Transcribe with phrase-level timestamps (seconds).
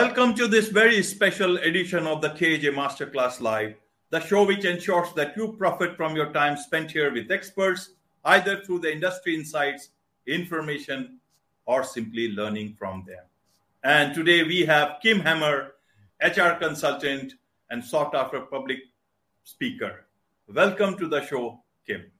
[0.00, 3.74] Welcome to this very special edition of the KJ Masterclass Live,
[4.08, 7.90] the show which ensures that you profit from your time spent here with experts,
[8.24, 9.90] either through the industry insights,
[10.26, 11.18] information,
[11.66, 13.22] or simply learning from them.
[13.84, 15.74] And today we have Kim Hamer,
[16.22, 17.34] HR consultant
[17.68, 18.78] and sought after public
[19.44, 20.06] speaker.
[20.48, 22.10] Welcome to the show, Kim.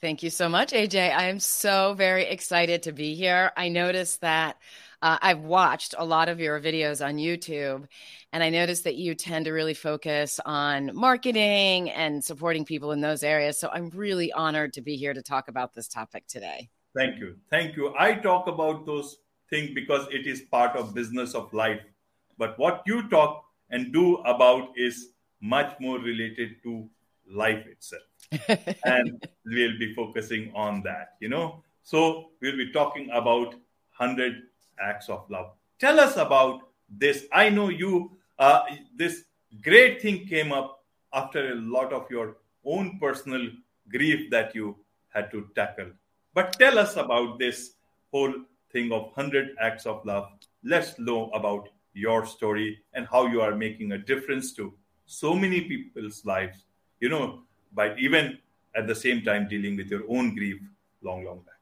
[0.00, 1.12] Thank you so much, AJ.
[1.12, 3.50] I am so very excited to be here.
[3.56, 4.56] I noticed that
[5.00, 7.86] uh, I've watched a lot of your videos on YouTube,
[8.32, 13.00] and I noticed that you tend to really focus on marketing and supporting people in
[13.00, 13.60] those areas.
[13.60, 16.68] So I'm really honored to be here to talk about this topic today.
[16.96, 17.36] Thank you.
[17.50, 17.94] Thank you.
[17.98, 19.18] I talk about those
[19.50, 21.80] things because it is part of business of life.
[22.36, 26.88] But what you talk and do about is much more related to
[27.30, 28.02] life itself.
[28.84, 31.62] and we'll be focusing on that, you know.
[31.82, 33.54] So we'll be talking about
[33.96, 34.42] 100
[34.82, 35.52] acts of love.
[35.78, 37.26] Tell us about this.
[37.32, 38.62] I know you, uh,
[38.96, 39.24] this
[39.62, 43.48] great thing came up after a lot of your own personal
[43.88, 44.76] grief that you
[45.08, 45.90] had to tackle.
[46.34, 47.72] But tell us about this
[48.12, 48.34] whole
[48.72, 50.28] thing of 100 acts of love.
[50.62, 54.74] Let's know about your story and how you are making a difference to
[55.06, 56.64] so many people's lives,
[57.00, 58.38] you know, by even
[58.74, 60.60] at the same time dealing with your own grief
[61.02, 61.57] long, long back.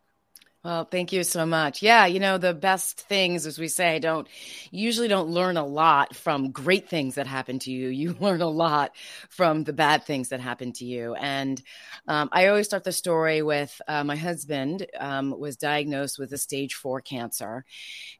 [0.67, 1.81] Well, thank you so much.
[1.81, 4.27] Yeah, you know, the best things, as we say, don't
[4.73, 7.89] usually don't learn a lot from great things that happen to you.
[8.07, 8.97] You learn a lot
[9.31, 11.15] from the bad things that happen to you.
[11.15, 11.63] And
[12.09, 16.39] um, I always start the story with uh, my husband um, was diagnosed with a
[16.39, 17.65] stage four cancer,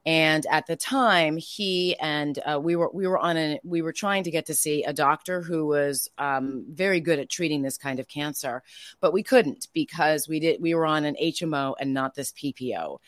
[0.05, 3.91] and at the time, he and uh, we were we were on a we were
[3.93, 7.77] trying to get to see a doctor who was um, very good at treating this
[7.77, 8.63] kind of cancer,
[9.01, 13.01] but we couldn't because we did we were on an HMO and not this PPO.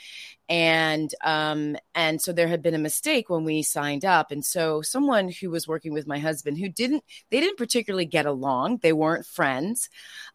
[0.49, 4.31] And um, and so there had been a mistake when we signed up.
[4.31, 8.25] And so someone who was working with my husband who didn't they didn't particularly get
[8.25, 8.79] along.
[8.81, 9.89] They weren't friends.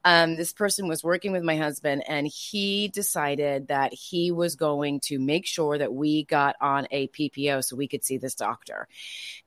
[0.04, 5.00] Um, this person was working with my husband and he decided that he was going
[5.00, 8.86] to make sure that we got on a PPO so we could see this doctor.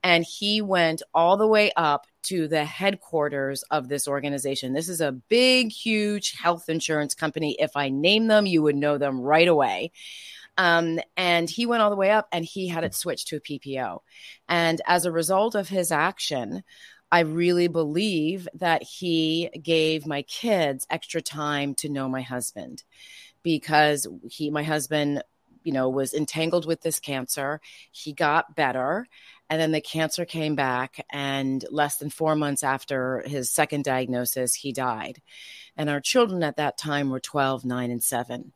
[0.04, 4.74] And he went all the way up to the headquarters of this organization.
[4.74, 7.56] This is a big, huge health insurance company.
[7.58, 9.92] If I name them, you would know them right away.
[10.58, 13.42] Um, and he went all the way up and he had it switched to a
[13.42, 14.00] PPO.
[14.50, 16.64] And as a result of his action,
[17.12, 22.84] I really believe that he gave my kids extra time to know my husband
[23.44, 25.24] because he, my husband,
[25.64, 27.62] you know, was entangled with this cancer.
[27.92, 29.08] He got better
[29.50, 34.54] and then the cancer came back, and less than four months after his second diagnosis,
[34.54, 35.22] he died.
[35.78, 38.52] And our children at that time were 12, 9, and 7.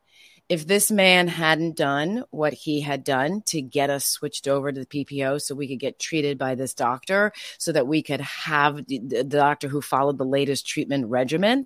[0.51, 4.81] If this man hadn't done what he had done to get us switched over to
[4.81, 8.85] the PPO so we could get treated by this doctor, so that we could have
[8.85, 11.63] the doctor who followed the latest treatment regimen,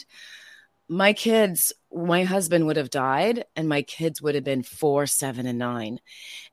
[0.87, 5.47] my kids, my husband would have died, and my kids would have been four, seven,
[5.47, 5.99] and nine.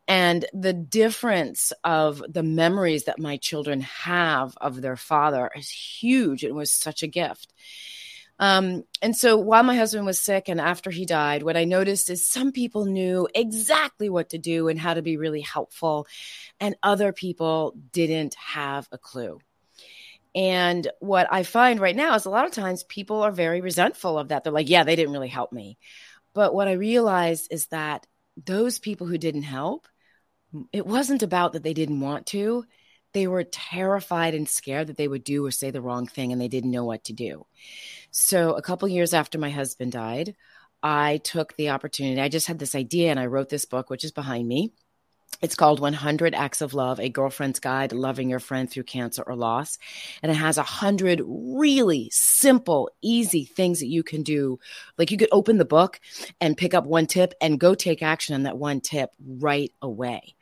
[0.09, 6.45] And the difference of the memories that my children have of their father is huge.
[6.45, 7.53] It was such a gift.
[8.43, 12.11] Um, and so while my husband was sick and after he died, what I noticed
[12.11, 16.09] is some people knew exactly what to do and how to be really helpful,
[16.59, 19.39] and other people didn't have a clue.
[20.35, 24.19] And what I find right now is a lot of times people are very resentful
[24.19, 24.43] of that.
[24.43, 25.79] They're like, yeah, they didn't really help me.
[26.35, 28.09] But what I realized is that
[28.45, 29.87] those people who didn't help,
[30.73, 32.65] it wasn't about that they didn't want to.
[33.13, 36.41] They were terrified and scared that they would do or say the wrong thing and
[36.41, 37.47] they didn't know what to do.
[38.11, 40.35] So, a couple years after my husband died,
[40.83, 42.21] I took the opportunity.
[42.21, 44.73] I just had this idea and I wrote this book, which is behind me.
[45.41, 49.25] It's called 100 Acts of Love, a girlfriend's guide to loving your friend through cancer
[49.27, 49.77] or loss.
[50.23, 54.61] And it has 100 really simple, easy things that you can do.
[54.99, 55.99] Like you could open the book
[56.41, 60.37] and pick up one tip and go take action on that one tip right away.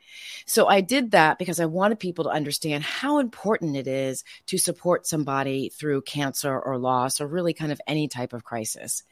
[0.45, 4.57] So I did that because I wanted people to understand how important it is to
[4.57, 9.03] support somebody through cancer or loss or really kind of any type of crisis.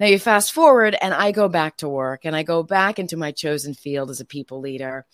[0.00, 3.16] Now you fast forward and I go back to work and I go back into
[3.16, 5.06] my chosen field as a people leader.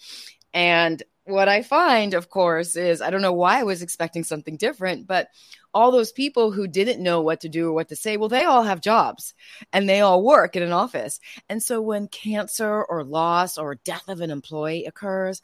[0.54, 4.56] And what I find, of course, is I don't know why I was expecting something
[4.56, 5.28] different, but
[5.74, 8.44] all those people who didn't know what to do or what to say, well, they
[8.44, 9.34] all have jobs
[9.72, 11.20] and they all work in an office.
[11.48, 15.42] And so when cancer or loss or death of an employee occurs,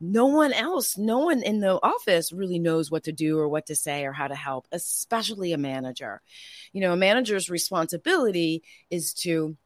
[0.00, 3.66] no one else, no one in the office really knows what to do or what
[3.66, 6.20] to say or how to help, especially a manager.
[6.72, 9.56] You know, a manager's responsibility is to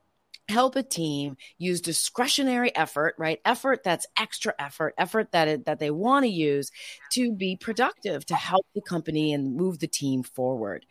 [0.49, 3.41] help a team use discretionary effort right?
[3.45, 6.71] Effort that's extra effort effort that it, that they want to use
[7.12, 10.87] to be productive to help the company and move the team forward.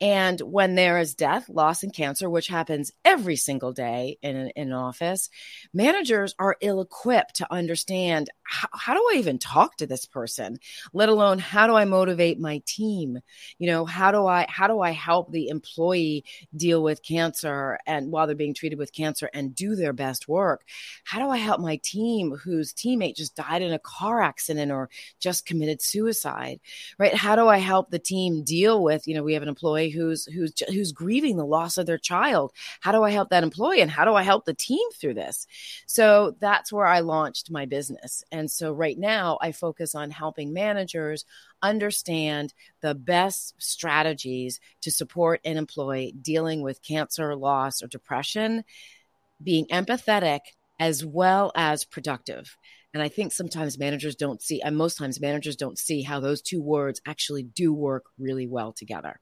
[0.00, 4.50] And when there is death, loss, and cancer, which happens every single day in an,
[4.54, 5.28] in an office,
[5.72, 10.58] managers are ill equipped to understand how, how, do I even talk to this person,
[10.92, 13.18] let alone how do I motivate my team?
[13.58, 16.24] You know, how do I how do I help the employee
[16.56, 20.64] deal with cancer and while they're being treated with cancer and do their best work?
[21.04, 24.90] How do I help my team whose teammate just died in a car accident or
[25.20, 26.60] just committed suicide?
[26.98, 27.14] Right?
[27.14, 30.26] How do I help the team deal with, you know, we have an employee who's
[30.26, 33.90] who's who's grieving the loss of their child how do i help that employee and
[33.90, 35.46] how do i help the team through this
[35.86, 40.52] so that's where i launched my business and so right now i focus on helping
[40.52, 41.24] managers
[41.62, 48.64] understand the best strategies to support an employee dealing with cancer loss or depression
[49.42, 50.40] being empathetic
[50.80, 52.56] as well as productive
[52.94, 56.40] and I think sometimes managers don't see, and most times managers don't see how those
[56.40, 59.20] two words actually do work really well together.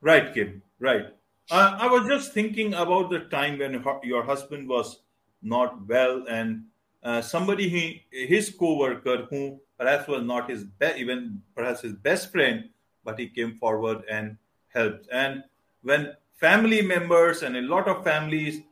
[0.00, 0.62] Right, Kim.
[0.80, 1.06] Right.
[1.50, 5.00] Uh, I was just thinking about the time when your husband was
[5.42, 6.64] not well, and
[7.04, 12.32] uh, somebody he his co-worker who perhaps was not his be- even perhaps his best
[12.32, 12.70] friend,
[13.04, 14.36] but he came forward and
[14.68, 15.06] helped.
[15.12, 15.44] And
[15.82, 18.62] when family members and a lot of families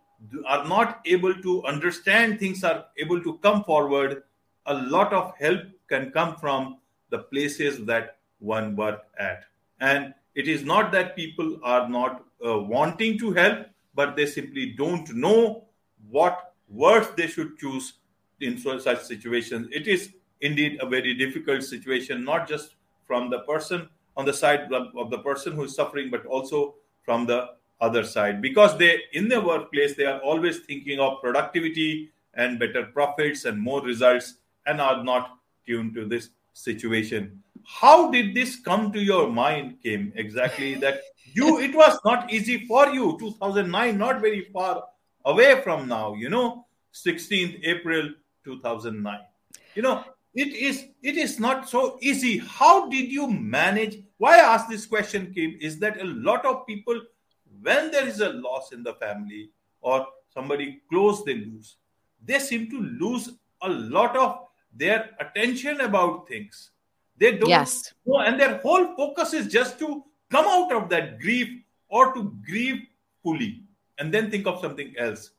[0.47, 4.23] are not able to understand things, are able to come forward,
[4.67, 6.79] a lot of help can come from
[7.11, 9.45] the places that one worked at.
[9.81, 14.71] And it is not that people are not uh, wanting to help, but they simply
[14.71, 15.65] don't know
[16.09, 17.95] what words they should choose
[18.43, 19.69] in such situations.
[19.73, 20.11] It is
[20.41, 22.75] indeed a very difficult situation, not just
[23.07, 27.27] from the person on the side of the person who is suffering, but also from
[27.27, 27.49] the
[27.81, 28.43] other side.
[28.43, 33.61] Because they, in their workplace, they are always thinking of productivity and better profits and
[33.61, 34.35] more results
[34.67, 40.13] and are not tuned to this situation how did this come to your mind kim
[40.17, 41.01] exactly that
[41.35, 44.83] you it was not easy for you 2009 not very far
[45.25, 48.11] away from now you know 16th april
[48.45, 49.19] 2009
[49.75, 50.05] you know
[50.35, 52.39] it is it is not so easy.
[52.39, 53.99] How did you manage?
[54.17, 57.01] Why i ask this question kim is that a lot of people
[57.61, 59.51] when there is a loss in the family
[59.81, 61.77] or somebody close they lose.
[62.25, 63.31] They seem to lose
[63.61, 66.71] a lot of their attention about things.
[67.19, 67.93] They don't yes.
[68.07, 71.49] know, and their whole focus is just to come out of that grief
[71.89, 72.81] or to grieve
[73.23, 73.65] fully
[73.99, 75.31] and then think of something else.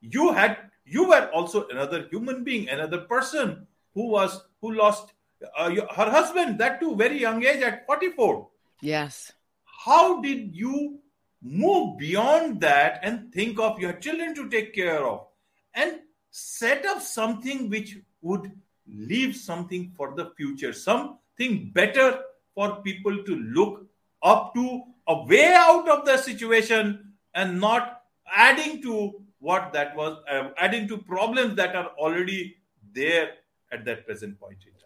[0.00, 5.12] You had you were also another human being, another person who was who lost
[5.56, 8.48] uh, her husband, that too very young age at 44.
[8.80, 9.32] Yes.
[9.64, 10.98] How did you
[11.42, 15.26] move beyond that and think of your children to take care of
[15.74, 16.00] and
[16.30, 18.52] set up something which would
[18.86, 22.20] leave something for the future, some think better
[22.54, 23.86] for people to look
[24.22, 28.02] up to a way out of the situation and not
[28.34, 32.56] adding to what that was uh, adding to problems that are already
[32.94, 33.30] there
[33.70, 34.78] at that present point in time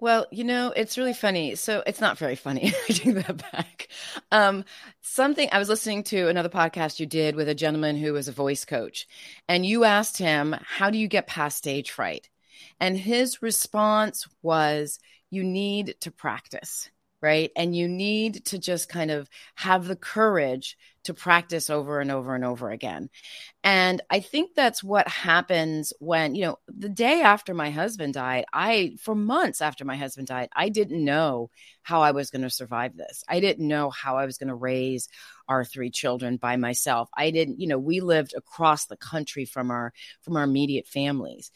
[0.00, 1.54] well, you know, it's really funny.
[1.54, 2.74] So it's not very funny.
[2.88, 3.88] I take that back.
[4.30, 4.66] Um,
[5.00, 8.32] something I was listening to another podcast you did with a gentleman who was a
[8.32, 9.06] voice coach,
[9.48, 12.28] and you asked him, How do you get past stage fright?
[12.80, 14.98] And his response was,
[15.30, 17.50] you need to practice, right?
[17.56, 22.34] And you need to just kind of have the courage to practice over and over
[22.34, 23.08] and over again.
[23.62, 28.44] And I think that's what happens when, you know, the day after my husband died,
[28.52, 31.50] I, for months after my husband died, I didn't know
[31.82, 33.24] how I was going to survive this.
[33.28, 35.08] I didn't know how I was going to raise
[35.48, 37.08] our three children by myself.
[37.16, 39.92] I didn't, you know, we lived across the country from our,
[40.22, 41.50] from our immediate families.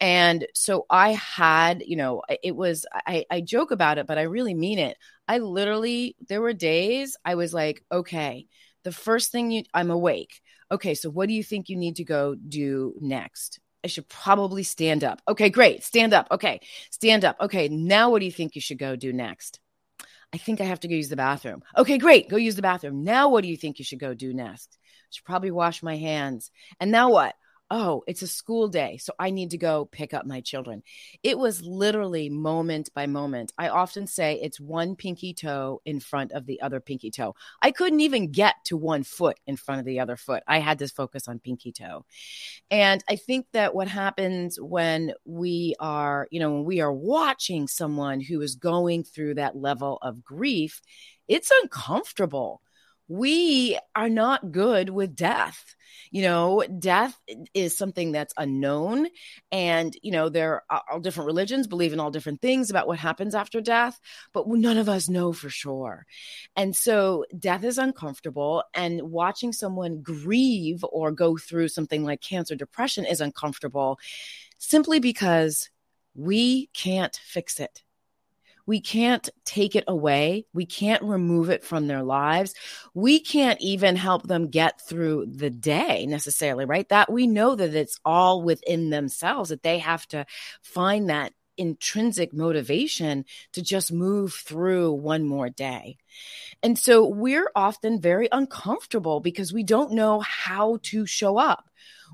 [0.00, 4.22] And so I had, you know, it was, I, I joke about it, but I
[4.22, 4.96] really mean it.
[5.26, 8.46] I literally, there were days I was like, okay,
[8.84, 10.40] the first thing you, I'm awake.
[10.70, 13.60] Okay, so what do you think you need to go do next?
[13.82, 15.20] I should probably stand up.
[15.28, 15.82] Okay, great.
[15.82, 16.26] Stand up.
[16.30, 16.60] Okay,
[16.90, 17.36] stand up.
[17.40, 19.60] Okay, now what do you think you should go do next?
[20.32, 21.62] I think I have to go use the bathroom.
[21.76, 22.28] Okay, great.
[22.28, 23.04] Go use the bathroom.
[23.04, 24.78] Now what do you think you should go do next?
[24.82, 26.50] I should probably wash my hands.
[26.80, 27.34] And now what?
[27.74, 30.84] Oh, it's a school day, so I need to go pick up my children.
[31.24, 33.52] It was literally moment by moment.
[33.58, 37.34] I often say it's one pinky toe in front of the other pinky toe.
[37.60, 40.44] I couldn't even get to one foot in front of the other foot.
[40.46, 42.04] I had to focus on pinky toe.
[42.70, 47.66] And I think that what happens when we are, you know, when we are watching
[47.66, 50.80] someone who is going through that level of grief,
[51.26, 52.60] it's uncomfortable
[53.08, 55.74] we are not good with death.
[56.10, 57.18] You know, death
[57.52, 59.08] is something that's unknown.
[59.52, 62.98] And, you know, there are all different religions believe in all different things about what
[62.98, 63.98] happens after death,
[64.32, 66.06] but none of us know for sure.
[66.56, 68.64] And so death is uncomfortable.
[68.72, 73.98] And watching someone grieve or go through something like cancer, depression is uncomfortable
[74.58, 75.68] simply because
[76.14, 77.82] we can't fix it.
[78.66, 80.46] We can't take it away.
[80.52, 82.54] We can't remove it from their lives.
[82.94, 86.88] We can't even help them get through the day necessarily, right?
[86.88, 90.26] That we know that it's all within themselves, that they have to
[90.62, 95.96] find that intrinsic motivation to just move through one more day.
[96.62, 101.68] And so we're often very uncomfortable because we don't know how to show up.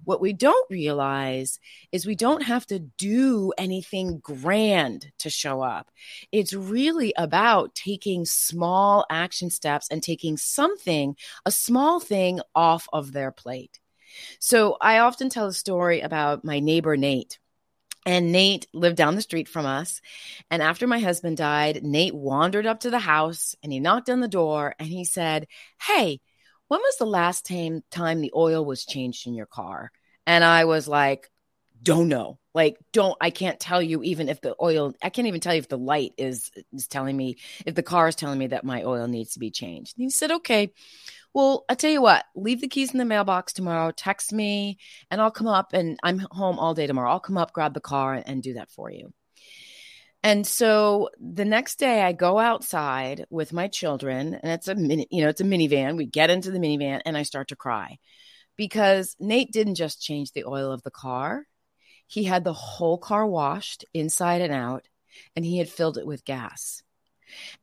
[0.04, 1.58] What we don't realize
[1.92, 5.90] is we don't have to do anything grand to show up.
[6.32, 13.12] It's really about taking small action steps and taking something, a small thing off of
[13.12, 13.78] their plate.
[14.38, 17.38] So I often tell a story about my neighbor, Nate.
[18.06, 20.00] And Nate lived down the street from us.
[20.50, 24.20] And after my husband died, Nate wandered up to the house and he knocked on
[24.20, 25.46] the door and he said,
[25.82, 26.20] Hey,
[26.70, 29.90] when was the last time time the oil was changed in your car?
[30.24, 31.28] And I was like,
[31.82, 32.38] don't know.
[32.54, 35.58] Like, don't I can't tell you even if the oil I can't even tell you
[35.58, 38.84] if the light is is telling me if the car is telling me that my
[38.84, 39.98] oil needs to be changed.
[39.98, 40.72] And he said, Okay,
[41.34, 44.78] well, I tell you what, leave the keys in the mailbox tomorrow, text me,
[45.10, 47.10] and I'll come up and I'm home all day tomorrow.
[47.10, 49.12] I'll come up, grab the car, and, and do that for you.
[50.22, 55.06] And so the next day I go outside with my children and it's a mini,
[55.10, 55.96] you know, it's a minivan.
[55.96, 57.98] We get into the minivan and I start to cry
[58.56, 61.46] because Nate didn't just change the oil of the car.
[62.06, 64.86] He had the whole car washed inside and out
[65.34, 66.82] and he had filled it with gas.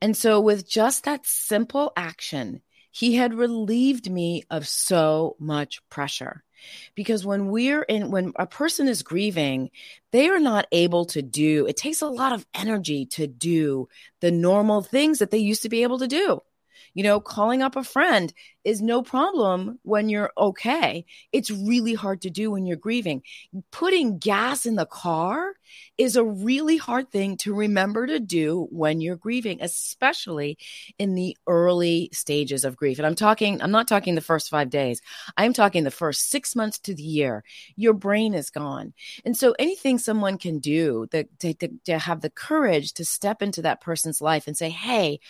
[0.00, 6.42] And so with just that simple action, he had relieved me of so much pressure
[6.94, 9.70] because when we're in when a person is grieving
[10.12, 13.88] they are not able to do it takes a lot of energy to do
[14.20, 16.40] the normal things that they used to be able to do
[16.98, 21.06] you know, calling up a friend is no problem when you're okay.
[21.30, 23.22] It's really hard to do when you're grieving.
[23.70, 25.52] Putting gas in the car
[25.96, 30.58] is a really hard thing to remember to do when you're grieving, especially
[30.98, 32.98] in the early stages of grief.
[32.98, 35.00] And I'm talking, I'm not talking the first five days,
[35.36, 37.44] I'm talking the first six months to the year.
[37.76, 38.92] Your brain is gone.
[39.24, 43.40] And so anything someone can do that to, to, to have the courage to step
[43.40, 45.20] into that person's life and say, hey,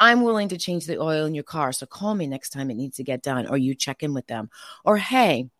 [0.00, 1.72] I'm willing to change the oil in your car.
[1.72, 4.26] So call me next time it needs to get done, or you check in with
[4.26, 4.50] them.
[4.84, 5.50] Or, hey,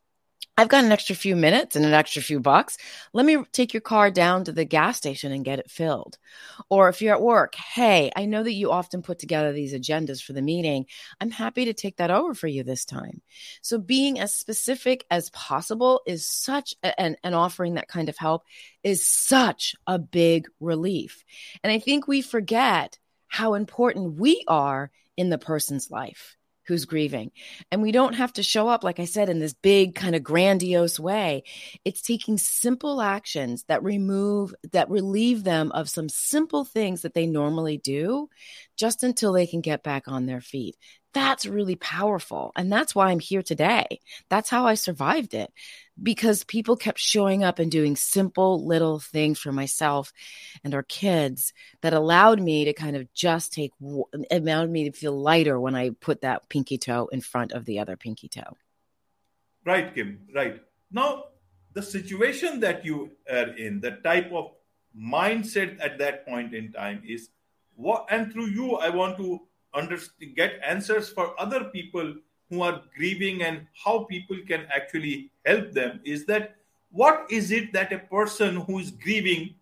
[0.56, 2.76] I've got an extra few minutes and an extra few bucks.
[3.14, 6.18] Let me take your car down to the gas station and get it filled.
[6.68, 10.22] Or if you're at work, hey, I know that you often put together these agendas
[10.22, 10.84] for the meeting.
[11.18, 13.22] I'm happy to take that over for you this time.
[13.62, 18.18] So being as specific as possible is such a, and, and offering that kind of
[18.18, 18.44] help
[18.82, 21.24] is such a big relief.
[21.62, 22.98] And I think we forget
[23.30, 27.32] how important we are in the person's life who's grieving.
[27.72, 30.22] And we don't have to show up, like I said, in this big kind of
[30.22, 31.42] grandiose way.
[31.84, 37.26] It's taking simple actions that remove, that relieve them of some simple things that they
[37.26, 38.28] normally do
[38.76, 40.76] just until they can get back on their feet.
[41.12, 42.52] That's really powerful.
[42.54, 43.98] And that's why I'm here today.
[44.28, 45.52] That's how I survived it
[46.02, 50.12] because people kept showing up and doing simple little things for myself
[50.64, 51.52] and our kids
[51.82, 53.72] that allowed me to kind of just take
[54.30, 57.78] allowed me to feel lighter when I put that pinky toe in front of the
[57.78, 58.56] other pinky toe.
[59.64, 60.20] Right, Kim.
[60.34, 60.60] Right.
[60.90, 61.24] Now,
[61.72, 64.52] the situation that you are in, the type of
[64.96, 67.28] mindset at that point in time is
[67.76, 69.40] what, and through you, I want to
[69.74, 72.14] understand, get answers for other people
[72.50, 76.56] who are grieving and how people can actually help them is that
[76.90, 79.54] what is it that a person who is grieving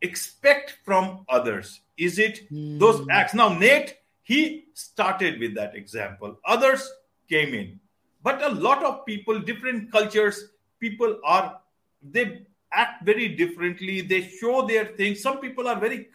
[0.00, 1.80] expect from others?
[1.98, 2.78] Is it mm.
[2.78, 3.34] those acts?
[3.34, 6.38] Now nate he started with that example.
[6.46, 6.90] Others
[7.28, 7.80] came in.
[8.22, 11.58] But a lot of people different cultures people are
[12.02, 14.00] they act very differently.
[14.00, 15.20] They show their things.
[15.20, 16.08] Some people are very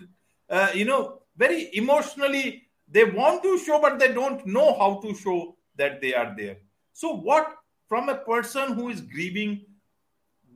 [0.49, 5.13] uh, you know very emotionally they want to show but they don't know how to
[5.13, 6.57] show that they are there.
[6.93, 7.55] So, what
[7.87, 9.61] from a person who is grieving,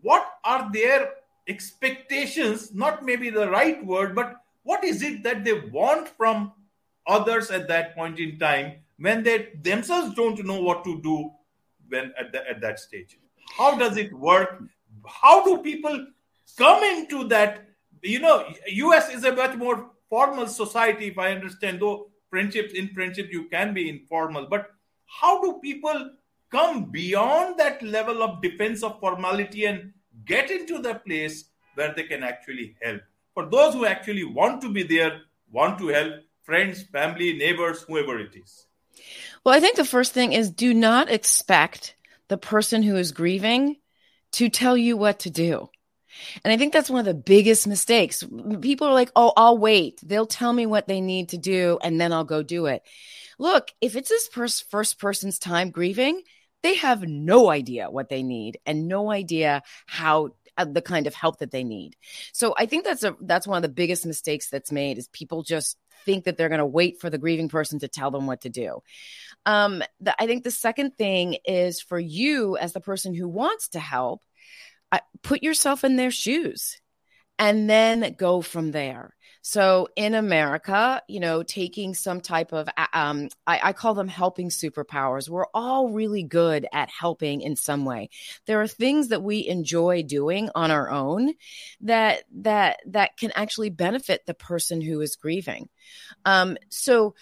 [0.02, 1.14] what are their
[1.48, 2.74] expectations?
[2.74, 6.52] Not maybe the right word, but what is it that they want from
[7.08, 11.32] others at that point in time when they themselves don't know what to do
[11.90, 13.18] when at, the, at that stage?
[13.58, 14.64] How does it work?
[15.06, 16.08] How do people
[16.58, 17.68] come into that?
[18.02, 22.88] You know, US is a much more formal society, if I understand, though friendships in
[22.88, 24.72] friendship you can be informal but
[25.20, 26.12] how do people
[26.52, 29.94] come beyond that level of defense of formality and
[30.26, 33.02] get into the place where they can actually help
[33.34, 36.14] for those who actually want to be there want to help
[36.44, 38.66] friends family neighbors whoever it is
[39.44, 41.96] well i think the first thing is do not expect
[42.28, 43.78] the person who is grieving
[44.32, 45.70] to tell you what to do
[46.44, 48.24] and I think that's one of the biggest mistakes.
[48.62, 50.00] People are like, oh, I'll wait.
[50.04, 52.84] They'll tell me what they need to do and then I'll go do it.
[53.42, 56.22] Look, if it's this pers- first person's time grieving,
[56.62, 61.16] they have no idea what they need and no idea how uh, the kind of
[61.16, 61.96] help that they need.
[62.34, 65.42] So I think that's a that's one of the biggest mistakes that's made is people
[65.42, 68.42] just think that they're going to wait for the grieving person to tell them what
[68.42, 68.84] to do.
[69.48, 73.70] Um, the, I think the second thing is for you as the person who wants
[73.70, 74.22] to help
[75.24, 76.80] put yourself in their shoes
[77.40, 79.16] and then go from there.
[79.42, 84.50] So in America, you know, taking some type of, um, I, I, call them helping
[84.50, 85.30] superpowers.
[85.30, 88.10] We're all really good at helping in some way.
[88.46, 91.34] There are things that we enjoy doing on our own
[91.82, 95.70] that that that can actually benefit the person who is grieving.
[96.24, 97.16] Um, so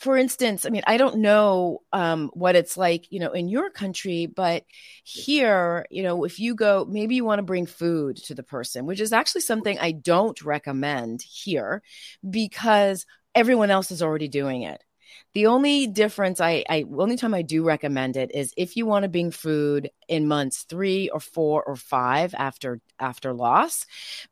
[0.00, 3.68] for instance, I mean, I don't know um, what it's like, you know, in your
[3.68, 4.64] country, but
[5.04, 8.86] here, you know, if you go, maybe you want to bring food to the person,
[8.86, 11.82] which is actually something I don't recommend here
[12.28, 13.04] because
[13.34, 14.82] everyone else is already doing it.
[15.32, 19.04] The only difference I, I only time I do recommend it is if you want
[19.04, 23.86] to bring food in months three or four or five after after loss,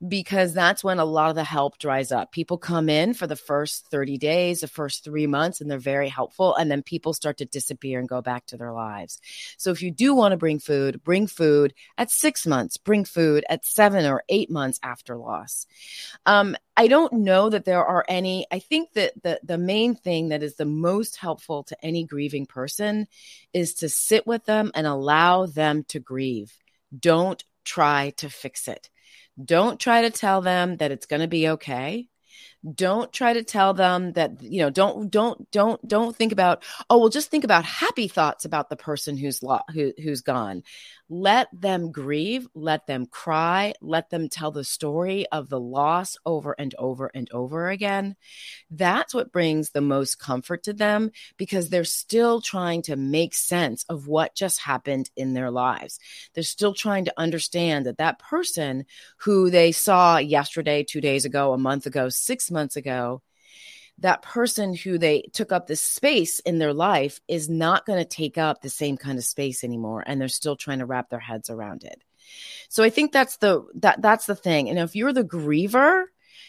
[0.06, 2.32] because that's when a lot of the help dries up.
[2.32, 6.08] People come in for the first 30 days, the first three months, and they're very
[6.08, 6.54] helpful.
[6.56, 9.20] And then people start to disappear and go back to their lives.
[9.56, 13.44] So if you do want to bring food, bring food at six months, bring food
[13.48, 15.66] at seven or eight months after loss.
[16.26, 18.46] Um, I don't know that there are any.
[18.52, 22.46] I think that the the main thing that is the most helpful to any grieving
[22.46, 23.08] person
[23.52, 26.56] is to sit with them and allow them to grieve.
[26.96, 28.90] Don't try to fix it.
[29.44, 32.06] Don't try to tell them that it's going to be okay
[32.74, 36.98] don't try to tell them that you know don't don't don't don't think about oh
[36.98, 40.62] well just think about happy thoughts about the person who's lo- who, who's gone
[41.10, 46.54] let them grieve, let them cry, let them tell the story of the loss over
[46.58, 48.14] and over and over again.
[48.70, 53.84] That's what brings the most comfort to them because they're still trying to make sense
[53.88, 55.98] of what just happened in their lives.
[56.34, 58.84] They're still trying to understand that that person
[59.18, 63.22] who they saw yesterday, two days ago, a month ago, six months ago,
[63.98, 68.04] that person who they took up this space in their life is not going to
[68.04, 71.18] take up the same kind of space anymore and they're still trying to wrap their
[71.18, 72.02] heads around it.
[72.68, 74.68] So i think that's the that that's the thing.
[74.68, 76.04] And if you're the griever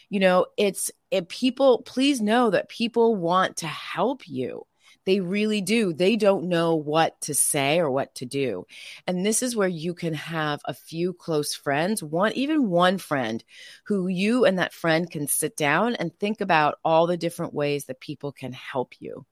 [0.10, 4.66] you know it's it, people please know that people want to help you
[5.06, 5.94] they really do.
[5.94, 8.66] They don't know what to say or what to do.
[9.08, 13.44] And this is where you can have a few close friends, one, even one friend
[13.86, 17.86] who you and that friend can sit down and think about all the different ways
[17.86, 19.26] that people can help you.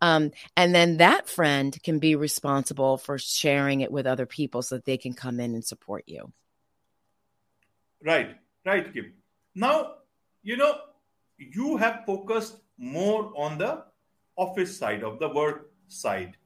[0.00, 4.76] Um, and then that friend can be responsible for sharing it with other people so
[4.76, 6.32] that they can come in and support you.
[8.04, 9.12] Right, right, Kim.
[9.54, 9.94] Now,
[10.42, 10.76] you know,
[11.38, 13.84] you have focused more on the
[14.36, 16.36] office side, of the work side.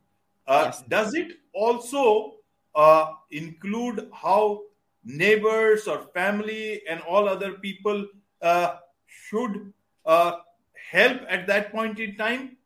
[0.47, 0.83] Uh, yes.
[0.89, 2.35] Does it also
[2.75, 4.63] uh, include how
[5.05, 8.07] neighbors or family and all other people
[8.43, 9.73] uh, should
[10.05, 10.37] uh,
[10.91, 12.57] help at that point in time?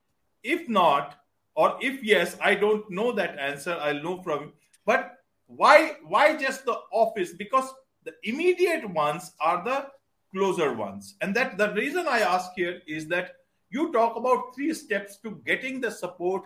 [0.42, 1.20] If not,
[1.54, 3.76] or if yes, I don't know that answer.
[3.80, 4.52] I'll know from.
[4.86, 5.96] But why?
[6.06, 7.32] Why just the office?
[7.32, 7.72] Because
[8.04, 9.88] the immediate ones are the
[10.32, 13.32] closer ones, and that the reason I ask here is that
[13.70, 16.42] you talk about three steps to getting the support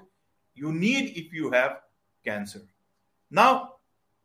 [0.55, 1.81] you need if you have
[2.25, 2.63] cancer.
[3.31, 3.75] Now,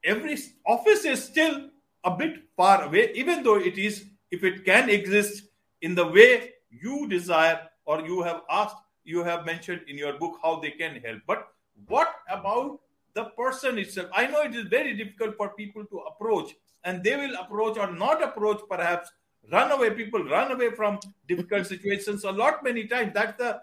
[0.04, 1.70] every office is still
[2.04, 5.44] a bit far away, even though it is, if it can exist
[5.82, 10.38] in the way you desire or you have asked, you have mentioned in your book
[10.44, 11.20] how they can help.
[11.26, 11.48] But
[11.88, 12.80] what about
[13.16, 14.10] the person itself?
[14.14, 17.92] I know it is very difficult for people to approach, and they will approach or
[17.92, 19.10] not approach perhaps
[19.52, 23.12] run away people run away from difficult situations a lot many times.
[23.14, 23.62] That's the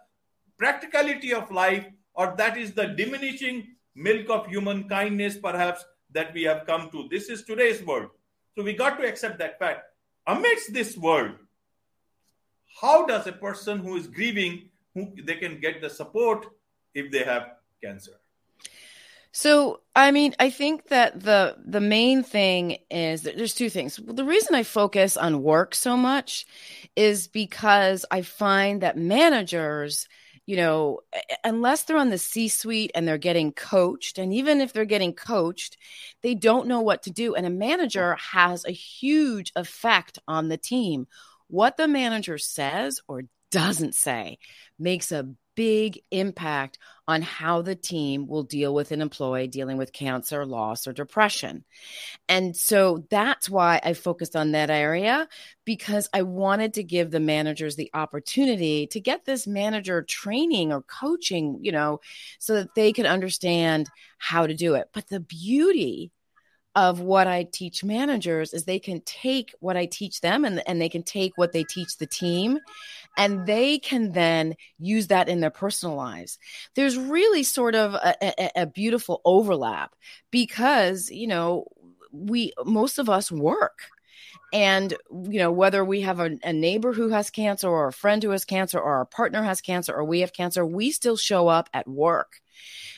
[0.58, 6.42] practicality of life or that is the diminishing milk of human kindness perhaps that we
[6.44, 7.08] have come to.
[7.10, 8.10] This is today's world.
[8.56, 9.82] So we got to accept that fact.
[10.26, 11.32] Amidst this world
[12.80, 16.46] how does a person who is grieving who they can get the support
[16.94, 18.12] if they have cancer
[19.38, 24.00] So, I mean, I think that the the main thing is that there's two things.
[24.02, 26.46] The reason I focus on work so much
[26.96, 30.08] is because I find that managers,
[30.46, 31.00] you know,
[31.44, 35.76] unless they're on the C-suite and they're getting coached, and even if they're getting coached,
[36.22, 40.56] they don't know what to do and a manager has a huge effect on the
[40.56, 41.08] team.
[41.48, 44.38] What the manager says or doesn't say
[44.78, 49.92] makes a big impact on how the team will deal with an employee dealing with
[49.92, 51.64] cancer, loss, or depression.
[52.28, 55.28] And so that's why I focused on that area
[55.64, 60.82] because I wanted to give the managers the opportunity to get this manager training or
[60.82, 62.00] coaching, you know,
[62.38, 63.88] so that they can understand
[64.18, 64.90] how to do it.
[64.92, 66.12] But the beauty
[66.76, 70.78] of what I teach managers is they can take what I teach them and, and
[70.78, 72.58] they can take what they teach the team
[73.16, 76.38] and they can then use that in their personal lives.
[76.74, 79.94] There's really sort of a, a, a beautiful overlap
[80.30, 81.66] because, you know,
[82.12, 83.80] we most of us work
[84.52, 88.22] and you know whether we have a, a, neighbor who has cancer or a friend
[88.22, 91.48] who has cancer or our partner has cancer or we have cancer we still show
[91.48, 92.40] up at work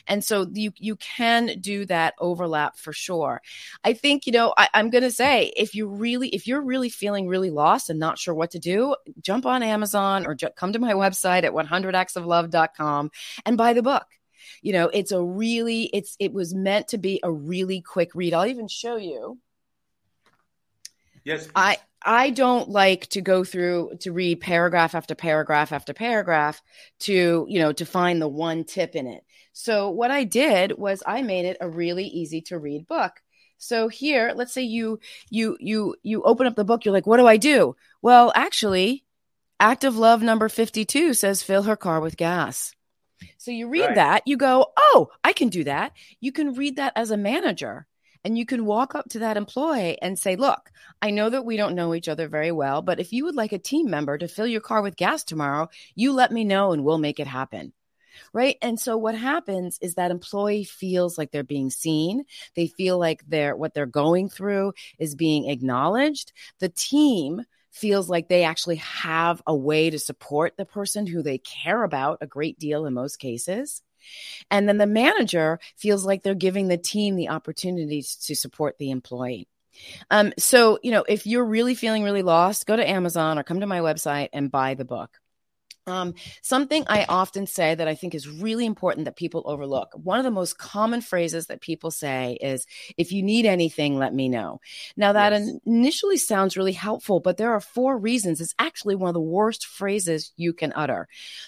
[0.07, 3.41] and so you you can do that overlap for sure.
[3.83, 7.27] I think, you know, I, I'm gonna say if you really if you're really feeling
[7.27, 10.79] really lost and not sure what to do, jump on Amazon or ju- come to
[10.79, 13.11] my website at 100actsoflove.com
[13.45, 14.05] and buy the book
[14.61, 18.33] you know it's a really it's it was meant to be a really quick read
[18.33, 19.37] i'll even show you
[21.23, 21.51] yes please.
[21.55, 26.61] i i don't like to go through to read paragraph after paragraph after paragraph
[26.99, 29.23] to you know to find the one tip in it
[29.59, 33.11] so what I did was I made it a really easy to read book.
[33.57, 37.17] So here, let's say you you you you open up the book, you're like, "What
[37.17, 39.03] do I do?" Well, actually,
[39.59, 42.73] Act of Love number 52 says fill her car with gas.
[43.37, 43.95] So you read right.
[43.95, 45.91] that, you go, "Oh, I can do that."
[46.21, 47.85] You can read that as a manager.
[48.23, 51.55] And you can walk up to that employee and say, Look, I know that we
[51.55, 54.27] don't know each other very well, but if you would like a team member to
[54.27, 57.71] fill your car with gas tomorrow, you let me know and we'll make it happen
[58.33, 58.57] right?
[58.61, 62.25] And so what happens is that employee feels like they're being seen.
[62.55, 66.31] They feel like they're what they're going through is being acknowledged.
[66.59, 71.37] The team feels like they actually have a way to support the person who they
[71.37, 73.81] care about a great deal in most cases.
[74.49, 78.91] And then the manager feels like they're giving the team the opportunities to support the
[78.91, 79.47] employee.
[80.09, 83.59] Um, so, you know, if you're really feeling really lost, go to Amazon or come
[83.59, 85.19] to my website and buy the book.
[85.87, 86.13] Um,
[86.43, 89.89] something I often say that I think is really important that people overlook.
[89.93, 94.13] One of the most common phrases that people say is, if you need anything, let
[94.13, 94.61] me know.
[94.95, 95.51] Now, that yes.
[95.65, 98.39] initially sounds really helpful, but there are four reasons.
[98.39, 101.07] It's actually one of the worst phrases you can utter.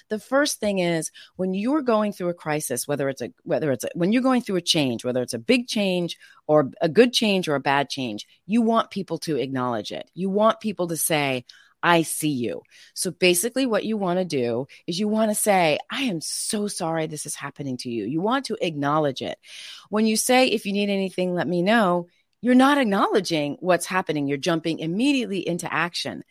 [0.09, 3.83] The first thing is when you're going through a crisis, whether it's a, whether it's
[3.83, 6.17] a, when you're going through a change, whether it's a big change
[6.47, 10.09] or a good change or a bad change, you want people to acknowledge it.
[10.15, 11.45] You want people to say,
[11.83, 12.61] I see you.
[12.93, 16.67] So basically, what you want to do is you want to say, I am so
[16.67, 18.05] sorry this is happening to you.
[18.05, 19.37] You want to acknowledge it.
[19.89, 22.07] When you say, if you need anything, let me know,
[22.41, 24.27] you're not acknowledging what's happening.
[24.27, 26.23] You're jumping immediately into action.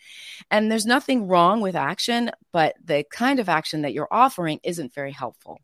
[0.51, 4.95] And there's nothing wrong with action, but the kind of action that you're offering isn't
[4.95, 5.59] very helpful.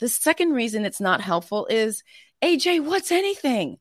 [0.00, 2.02] The second reason it's not helpful is
[2.42, 3.78] AJ, what's anything?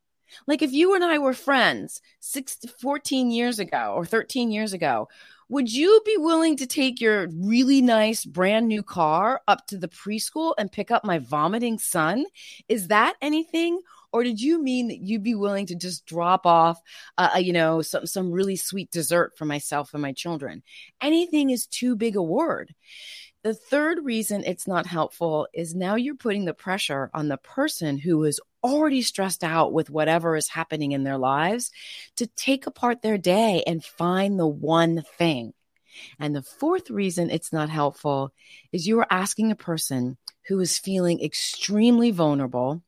[0.47, 5.07] Like if you and I were friends six, 14 years ago or 13 years ago,
[5.49, 9.87] would you be willing to take your really nice brand new car up to the
[9.87, 12.25] preschool and pick up my vomiting son?
[12.69, 13.79] Is that anything?
[14.11, 16.79] Or did you mean that you'd be willing to just drop off,
[17.17, 20.63] uh, uh, you know, some, some really sweet dessert for myself and my children?
[21.01, 22.73] Anything is too big a word.
[23.43, 27.97] The third reason it's not helpful is now you're putting the pressure on the person
[27.97, 31.71] who is already stressed out with whatever is happening in their lives
[32.17, 35.53] to take apart their day and find the one thing.
[36.19, 38.33] And the fourth reason it's not helpful
[38.71, 42.81] is you are asking a person who is feeling extremely vulnerable,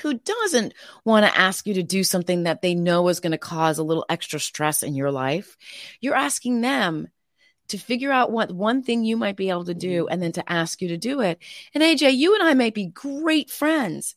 [0.00, 3.38] who doesn't want to ask you to do something that they know is going to
[3.38, 5.56] cause a little extra stress in your life.
[6.00, 7.08] You're asking them
[7.68, 10.12] to figure out what one thing you might be able to do mm-hmm.
[10.12, 11.38] and then to ask you to do it.
[11.74, 14.14] And AJ, you and I may be great friends.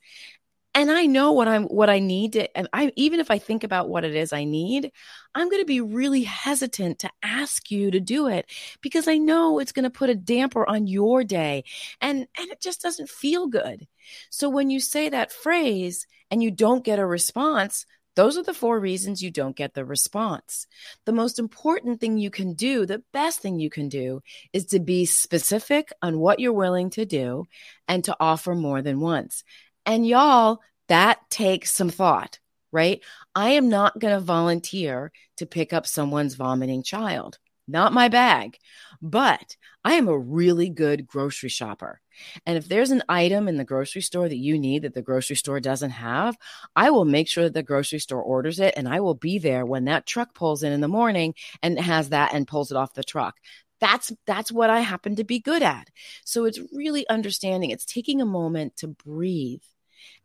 [0.74, 3.66] And I know what I'm what I need to and I even if I think
[3.66, 4.92] about what it is I need,
[5.36, 8.50] I'm going to be really hesitant to ask you to do it
[8.82, 11.66] because I know it's going to put a damper on your day
[12.00, 13.86] and and it just doesn't feel good.
[14.30, 18.54] So when you say that phrase and you don't get a response, those are the
[18.54, 20.68] four reasons you don't get the response.
[21.06, 24.80] The most important thing you can do, the best thing you can do, is to
[24.80, 27.46] be specific on what you're willing to do
[27.88, 29.44] and to offer more than once.
[29.86, 32.39] And y'all, That takes some thought,
[32.72, 33.02] right?
[33.34, 37.39] I am not going to volunteer to pick up someone's vomiting child.
[37.67, 38.58] Not my bag.
[39.02, 42.02] But I am a really good grocery shopper.
[42.46, 45.38] And if there's an item in the grocery store that you need that the grocery
[45.38, 46.38] store doesn't have,
[46.76, 49.65] I will make sure that the grocery store orders it and I will be there
[49.65, 52.94] when that truck pulls in in the morning and has that and pulls it off
[52.94, 53.38] the truck.
[53.82, 55.89] That's that's what I happen to be good at.
[56.24, 57.72] So it's really understanding.
[57.72, 59.63] It's taking a moment to breathe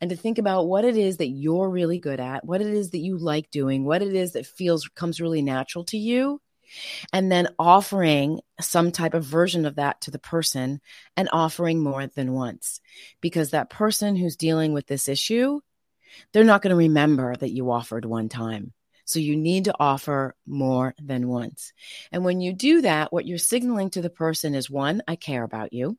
[0.00, 2.90] and to think about what it is that you're really good at, what it is
[2.90, 6.40] that you like doing, what it is that feels comes really natural to you
[7.12, 10.80] and then offering some type of version of that to the person
[11.16, 12.80] and offering more than once
[13.20, 15.60] because that person who's dealing with this issue
[16.32, 18.72] they're not going to remember that you offered one time
[19.06, 21.72] so you need to offer more than once
[22.12, 25.42] and when you do that what you're signaling to the person is one i care
[25.42, 25.96] about you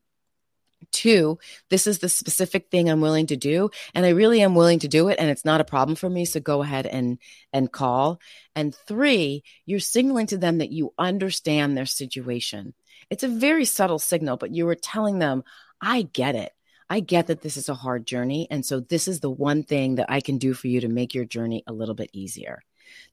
[0.91, 1.39] Two,
[1.69, 4.87] this is the specific thing I'm willing to do, and I really am willing to
[4.87, 6.23] do it, and it's not a problem for me.
[6.25, 7.17] So go ahead and
[7.51, 8.19] and call.
[8.55, 12.73] And three, you're signaling to them that you understand their situation.
[13.09, 15.43] It's a very subtle signal, but you were telling them,
[15.81, 16.51] "I get it.
[16.89, 19.95] I get that this is a hard journey, and so this is the one thing
[19.95, 22.63] that I can do for you to make your journey a little bit easier."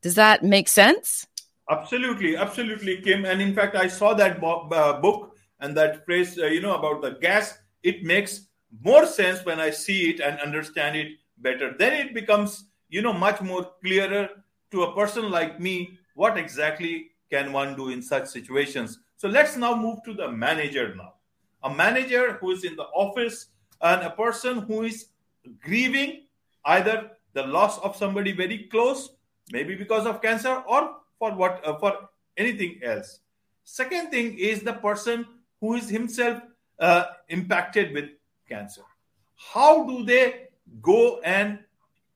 [0.02, 1.26] Does that make sense?
[1.70, 3.24] Absolutely, absolutely, Kim.
[3.24, 6.74] And in fact, I saw that bo- uh, book and that phrase, uh, you know,
[6.74, 8.48] about the gas, it makes
[8.82, 11.74] more sense when I see it and understand it better.
[11.78, 14.28] Then it becomes, you know, much more clearer
[14.72, 19.00] to a person like me what exactly can one do in such situations.
[19.16, 21.14] So let's now move to the manager now.
[21.62, 23.46] A manager who is in the office
[23.85, 25.07] and a person who is
[25.61, 26.23] grieving
[26.64, 29.11] either the loss of somebody very close,
[29.53, 33.20] maybe because of cancer or for what uh, for anything else.
[33.64, 35.27] Second thing is the person
[35.61, 36.40] who is himself
[36.79, 38.11] uh, impacted with
[38.49, 38.83] cancer.
[39.37, 40.49] How do they
[40.81, 41.59] go and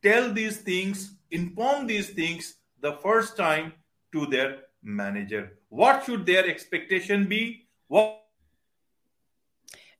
[0.02, 3.72] tell these things, inform these things the first time
[4.12, 5.58] to their manager?
[5.68, 7.66] What should their expectation be?
[7.88, 8.22] What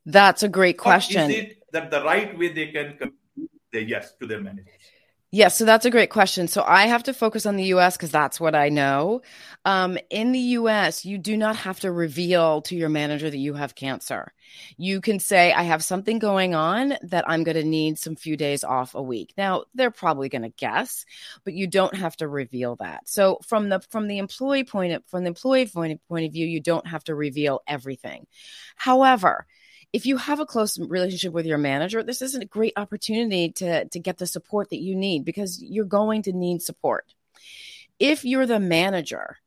[0.05, 1.58] That's a great question.
[1.71, 2.97] That the right way they can
[3.73, 4.71] say yes to their manager?
[5.31, 6.47] Yes, so that's a great question.
[6.47, 9.21] So I have to focus on the US because that's what I know.
[9.63, 13.53] Um, in the US, you do not have to reveal to your manager that you
[13.53, 14.33] have cancer.
[14.77, 18.37] You can say, I have something going on that I'm going to need some few
[18.37, 19.35] days off a week.
[19.37, 21.05] Now, they're probably going to guess,
[21.43, 23.07] but you don't have to reveal that.
[23.07, 26.33] So from the from the employee point of, from the employee point of, point of
[26.33, 28.25] view, you don't have to reveal everything.
[28.75, 29.45] However,
[29.91, 33.85] if you have a close relationship with your manager, this isn't a great opportunity to,
[33.85, 37.05] to get the support that you need because you're going to need support.
[37.97, 39.37] If you're the manager,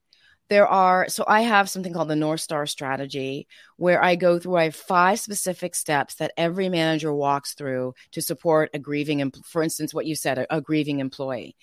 [0.53, 4.57] there are so i have something called the north star strategy where i go through
[4.57, 9.63] i have five specific steps that every manager walks through to support a grieving for
[9.63, 11.57] instance what you said a, a grieving employee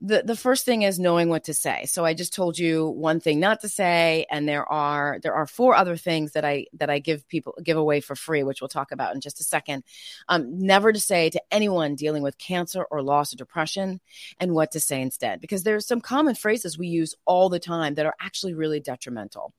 [0.00, 1.86] the the first thing is knowing what to say.
[1.86, 5.46] So I just told you one thing not to say, and there are there are
[5.46, 8.68] four other things that I that I give people give away for free, which we'll
[8.68, 9.84] talk about in just a second.
[10.28, 14.00] Um, never to say to anyone dealing with cancer or loss or depression,
[14.38, 17.94] and what to say instead, because there's some common phrases we use all the time
[17.94, 19.54] that are actually really detrimental.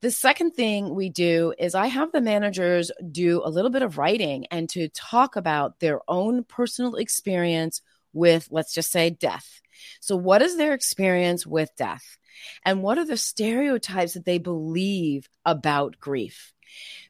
[0.00, 3.98] The second thing we do is I have the managers do a little bit of
[3.98, 9.60] writing and to talk about their own personal experience with, let's just say, death.
[10.00, 12.16] So, what is their experience with death?
[12.64, 16.52] And what are the stereotypes that they believe about grief?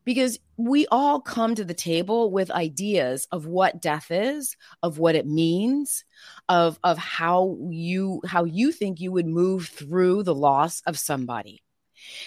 [0.04, 5.14] Because we all come to the table with ideas of what death is, of what
[5.14, 6.04] it means,
[6.48, 11.62] of, of how you how you think you would move through the loss of somebody.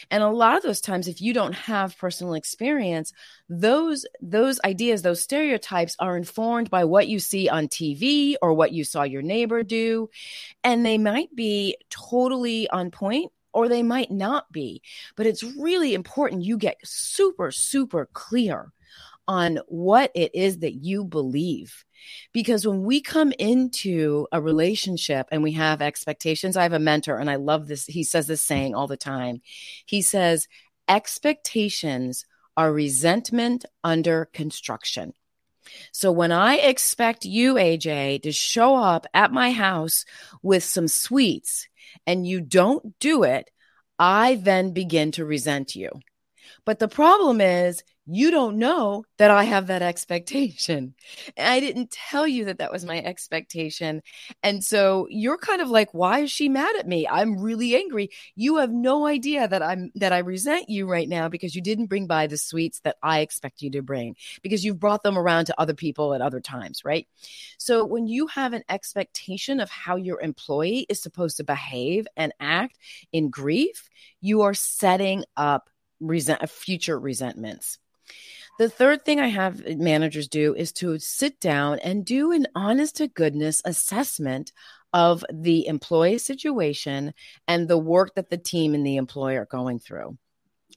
[0.10, 3.13] And a lot of those times, if you don't have personal experience,
[3.50, 8.72] those those ideas, those stereotypes are informed by what you see on TV or what
[8.72, 10.10] you saw your neighbor do.
[10.63, 14.82] And they might be totally on point or they might not be.
[15.16, 18.72] But it's really important you get super, super clear
[19.28, 21.86] on what it is that you believe.
[22.34, 27.18] Because when we come into a relationship and we have expectations, I have a mentor
[27.18, 27.86] and I love this.
[27.86, 29.42] He says this saying all the time.
[29.86, 30.48] He says,
[30.88, 32.26] expectations
[32.58, 35.14] are resentment under construction.
[35.91, 40.06] So when I expect you, AJ, to show up at my house
[40.41, 41.67] with some sweets
[42.06, 43.50] and you don't do it,
[44.00, 45.91] I then begin to resent you.
[46.65, 50.96] But the problem is, you don't know that I have that expectation.
[51.38, 54.02] And I didn't tell you that that was my expectation.
[54.42, 57.08] And so you're kind of like, why is she mad at me?
[57.08, 58.10] I'm really angry.
[58.36, 61.88] You have no idea that I'm that I resent you right now because you didn't
[61.88, 65.46] bring by the sweets that I expect you to bring because you've brought them around
[65.46, 67.08] to other people at other times, right?
[67.58, 72.34] So when you have an expectation of how your employee is supposed to behave and
[72.40, 72.78] act
[73.12, 73.90] in grief,
[74.22, 77.78] you are setting up resent future resentments.
[78.60, 82.97] The third thing I have managers do is to sit down and do an honest
[82.97, 84.52] to goodness assessment
[84.93, 87.13] of the employee situation
[87.47, 90.17] and the work that the team and the employer are going through.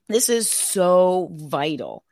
[0.08, 2.03] This is so vital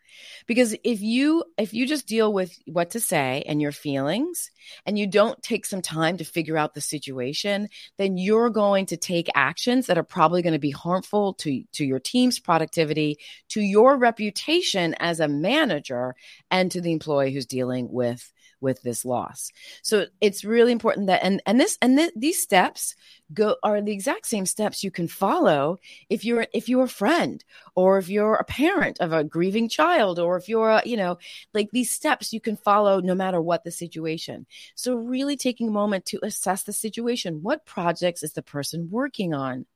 [0.46, 4.50] because if you if you just deal with what to say and your feelings
[4.86, 8.96] and you don't take some time to figure out the situation then you're going to
[8.96, 13.60] take actions that are probably going to be harmful to to your team's productivity to
[13.60, 16.14] your reputation as a manager
[16.50, 18.31] and to the employee who's dealing with
[18.62, 19.52] with this loss.
[19.82, 22.94] So it's really important that and and this and th- these steps
[23.34, 27.44] go are the exact same steps you can follow if you're if you're a friend
[27.74, 31.18] or if you're a parent of a grieving child or if you're a, you know
[31.54, 34.46] like these steps you can follow no matter what the situation.
[34.74, 37.42] So really taking a moment to assess the situation.
[37.42, 39.66] What projects is the person working on?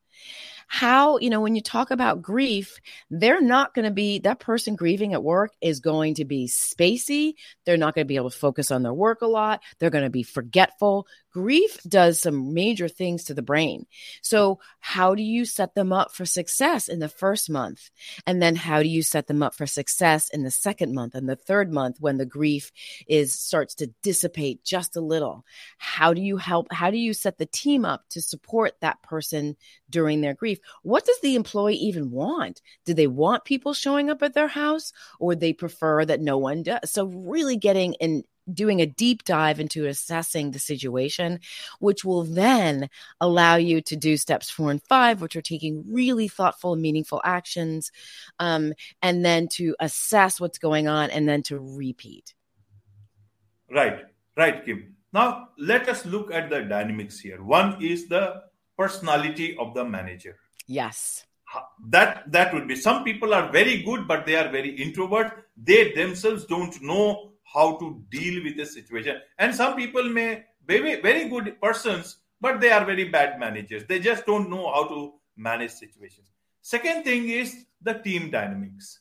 [0.67, 2.79] How, you know, when you talk about grief,
[3.11, 7.35] they're not going to be that person grieving at work is going to be spacey.
[7.65, 9.63] They're not going to be able to focus on their work a lot.
[9.79, 11.07] They're going to be forgetful.
[11.37, 13.85] Grief does some major things to the brain.
[14.23, 17.91] So, how do you set them up for success in the first month?
[18.27, 21.29] And then how do you set them up for success in the second month and
[21.29, 22.73] the third month when the grief
[23.07, 25.45] is starts to dissipate just a little?
[25.77, 29.57] How do you help how do you set the team up to support that person
[29.91, 30.56] during their grief?
[30.83, 32.63] What does the employee even want?
[32.85, 36.63] Do they want people showing up at their house or they prefer that no one
[36.63, 36.91] does?
[36.91, 41.41] So, really getting in doing a deep dive into assessing the situation,
[41.81, 42.89] which will then
[43.21, 47.21] allow you to do steps four and five, which are taking really thoughtful and meaningful
[47.25, 47.91] actions,
[48.39, 52.35] um, and then to assess what's going on and then to repeat.
[53.71, 54.05] Right,
[54.37, 54.95] right, Kim.
[55.13, 57.43] Now, let us look at the dynamics here.
[57.43, 58.43] One is the
[58.77, 60.39] personality of the manager.
[60.67, 61.25] Yes.
[61.89, 65.47] That that would be some people are very good, but they are very introvert.
[65.57, 69.21] They themselves don't know how to deal with the situation.
[69.39, 73.85] And some people may be very, very good persons, but they are very bad managers.
[73.85, 76.27] They just don't know how to manage situations.
[76.63, 78.99] Second thing is the team dynamics.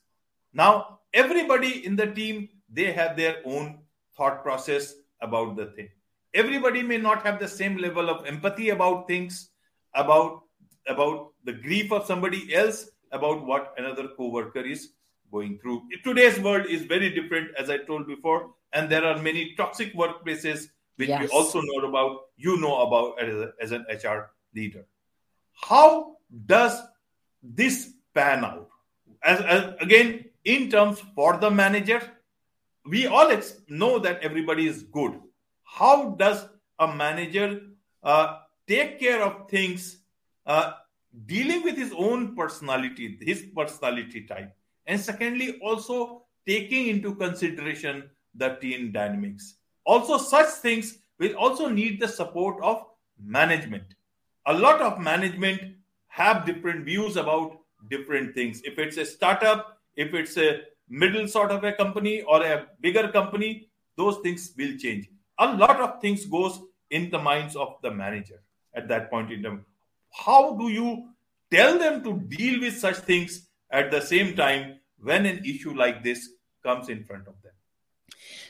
[0.54, 3.80] Now, everybody in the team, they have their own
[4.16, 5.90] thought process about the thing.
[6.34, 9.50] Everybody may not have the same level of empathy about things,
[9.94, 10.44] about
[10.88, 14.90] about the grief of somebody else, about what another coworker is
[15.32, 15.84] going through.
[16.04, 20.68] Today's world is very different, as I told before, and there are many toxic workplaces
[20.98, 21.22] which yes.
[21.22, 22.22] we also know about.
[22.38, 24.86] You know about as, a, as an HR leader.
[25.54, 26.82] How does
[27.42, 28.70] this pan out?
[29.24, 32.02] As, as again, in terms for the manager,
[32.86, 35.20] we all ex- know that everybody is good.
[35.64, 36.46] How does
[36.80, 37.62] a manager
[38.04, 39.98] uh, take care of things
[40.46, 40.74] uh,
[41.26, 44.56] dealing with his own personality, his personality type?
[44.88, 49.56] And secondly, also taking into consideration the team dynamics.
[49.86, 52.86] Also, such things will also need the support of
[53.24, 53.84] management.
[54.46, 55.62] A lot of management
[56.08, 58.62] have different views about different things.
[58.64, 63.08] If it's a startup, if it's a middle sort of a company or a bigger
[63.10, 65.10] company, those things will change.
[65.40, 68.42] A lot of things goes in the minds of the manager
[68.74, 69.66] at that point in time.
[70.16, 71.10] How do you
[71.52, 76.04] tell them to deal with such things at the same time when an issue like
[76.04, 76.30] this
[76.64, 77.45] comes in front of them?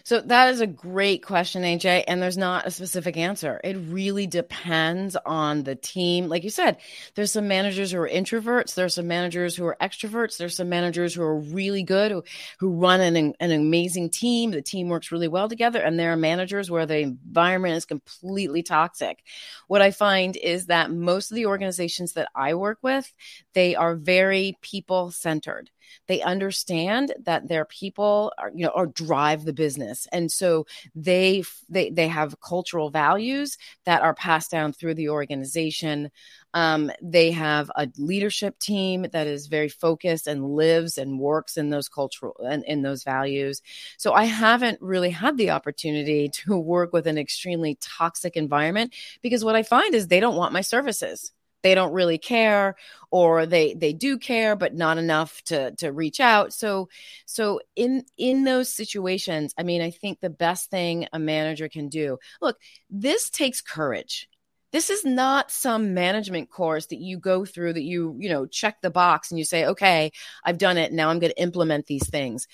[0.04, 2.04] So that is a great question, AJ.
[2.08, 3.60] And there's not a specific answer.
[3.64, 6.28] It really depends on the team.
[6.28, 6.78] Like you said,
[7.16, 8.76] there's some managers who are introverts.
[8.76, 10.38] There's some managers who are extroverts.
[10.38, 12.24] There's some managers who are really good, who,
[12.60, 14.52] who run an, an amazing team.
[14.52, 15.82] The team works really well together.
[15.82, 19.24] And there are managers where the environment is completely toxic.
[19.68, 23.12] What I find is that most of the organizations that I work with,
[23.54, 25.72] they are very people centered
[26.08, 30.08] they understand that their people are, you know, or drive the business.
[30.12, 30.66] And so
[30.96, 36.12] they, they, they have cultural values that are passed down through the organization.
[36.54, 41.70] Um, they have a leadership team that is very focused and lives and works in
[41.70, 43.62] those cultural and in those values.
[43.98, 49.44] So I haven't really had the opportunity to work with an extremely toxic environment because
[49.44, 51.32] what I find is they don't want my services
[51.66, 52.76] they don't really care
[53.10, 56.54] or they they do care but not enough to to reach out.
[56.54, 56.90] So
[57.26, 61.90] so in in those situations i mean i think the best thing a manager can
[61.90, 62.58] do look
[62.90, 64.30] this takes courage.
[64.72, 68.82] This is not some management course that you go through that you you know check
[68.82, 70.12] the box and you say okay
[70.44, 70.94] i've done it.
[70.94, 72.48] Now i'm going to implement these things.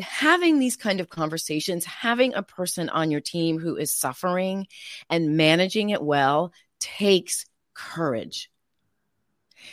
[0.00, 4.66] Having these kind of conversations, having a person on your team who is suffering
[5.10, 7.44] and managing it well takes
[7.80, 8.50] courage.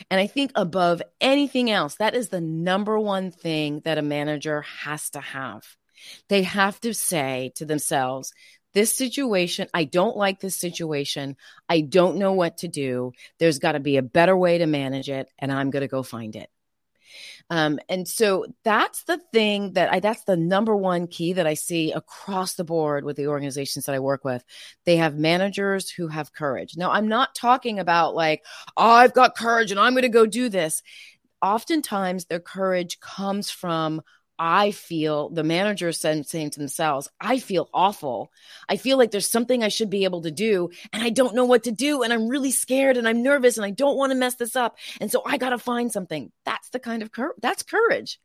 [0.10, 4.62] And I think above anything else, that is the number one thing that a manager
[4.62, 5.64] has to have.
[6.30, 8.34] They have to say to themselves,
[8.74, 11.36] this situation, I don't like this situation.
[11.68, 13.14] I don't know what to do.
[13.40, 16.04] There's got to be a better way to manage it, and I'm going to go
[16.04, 16.50] find it.
[17.50, 21.54] Um, and so that's the thing that I, that's the number one key that I
[21.54, 24.44] see across the board with the organizations that I work with.
[24.86, 26.76] They have managers who have courage.
[26.76, 28.44] Now, I'm not talking about like,
[28.76, 30.82] oh, I've got courage and I'm going to go do this.
[31.42, 34.02] Oftentimes, their courage comes from
[34.40, 38.32] I feel the manager saying to themselves, I feel awful.
[38.70, 41.46] I feel like there's something I should be able to do and I don't know
[41.46, 42.04] what to do.
[42.04, 44.78] And I'm really scared and I'm nervous and I don't want to mess this up.
[45.02, 46.32] And so I got to find something.
[46.46, 47.38] That's the kind of courage.
[47.42, 48.20] That's courage.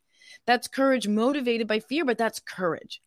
[0.45, 3.01] That's courage motivated by fear, but that's courage.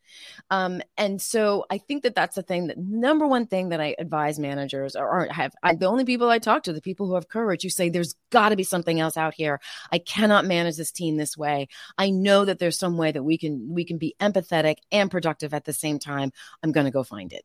[0.50, 3.94] Um, and so I think that that's the thing that number one thing that I
[3.98, 7.14] advise managers or, or have I, the only people I talk to, the people who
[7.14, 9.60] have courage, who say there's got to be something else out here.
[9.90, 11.68] I cannot manage this team this way.
[11.98, 15.54] I know that there's some way that we can we can be empathetic and productive
[15.54, 16.32] at the same time.
[16.62, 17.44] I'm going to go find it.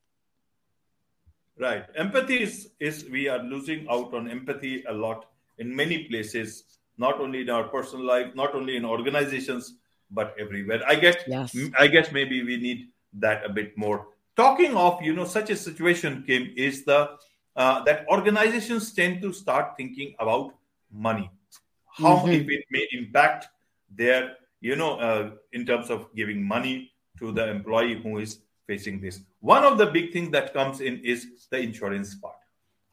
[1.60, 1.86] Right.
[1.96, 5.28] Empathy is, is we are losing out on empathy a lot
[5.60, 6.64] in many places,
[7.02, 9.74] not only in our personal life, not only in organizations,
[10.12, 10.82] but everywhere.
[10.88, 11.58] I guess yes.
[11.80, 12.90] I guess maybe we need
[13.26, 14.08] that a bit more.
[14.36, 17.00] Talking of you know such a situation, Kim, is the
[17.56, 20.54] uh, that organizations tend to start thinking about
[20.92, 21.30] money,
[21.98, 22.38] how mm-hmm.
[22.38, 23.50] if it may impact
[24.04, 29.02] their you know uh, in terms of giving money to the employee who is facing
[29.02, 29.20] this.
[29.40, 32.36] One of the big things that comes in is the insurance part.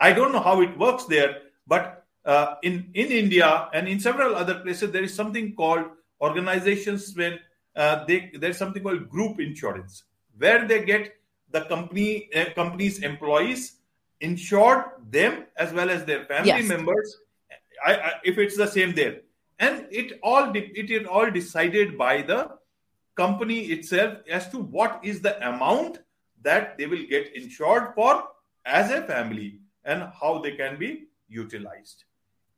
[0.01, 1.98] I don't know how it works there, but
[2.29, 5.87] uh, in in India and in several other places, there is something called
[6.21, 7.39] organizations when
[7.75, 10.05] uh, they there's something called group insurance
[10.37, 11.15] where they get
[11.51, 13.79] the company uh, company's employees
[14.21, 16.69] insured them as well as their family yes.
[16.69, 17.17] members.
[17.87, 19.21] I, I, if it's the same there.
[19.59, 22.51] And it all it is all decided by the
[23.17, 26.01] company itself as to what is the amount
[26.43, 28.23] that they will get insured for
[28.65, 32.05] as a family and how they can be utilized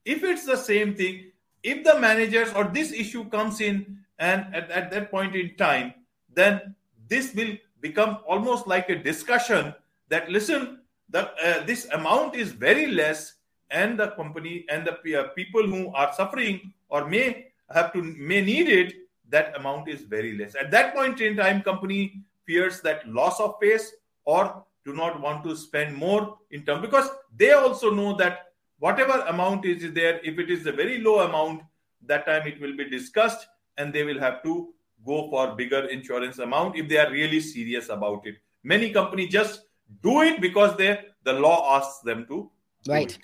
[0.04, 1.30] if it's the same thing
[1.62, 5.94] if the managers or this issue comes in and at, at that point in time
[6.34, 6.74] then
[7.08, 9.74] this will become almost like a discussion
[10.08, 10.80] that listen
[11.10, 13.34] the uh, this amount is very less
[13.70, 18.40] and the company and the uh, people who are suffering or may have to may
[18.40, 18.94] need it
[19.28, 20.54] that amount is very less.
[20.54, 23.92] At that point in time company fears that loss of pace
[24.24, 28.49] or do not want to spend more in term because they also know that
[28.80, 31.62] whatever amount is there, if it is a very low amount,
[32.06, 34.74] that time it will be discussed and they will have to
[35.06, 38.36] go for bigger insurance amount if they are really serious about it.
[38.64, 39.62] Many companies just
[40.02, 42.50] do it because they the law asks them to.
[42.88, 43.16] Right.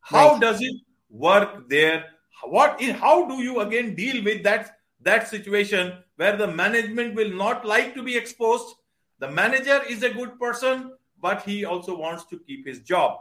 [0.00, 0.40] How right.
[0.40, 0.74] does it
[1.10, 2.06] work there?
[2.44, 7.32] What is how do you again deal with that that situation where the management will
[7.32, 8.74] not like to be exposed?
[9.18, 13.20] The manager is a good person, but he also wants to keep his job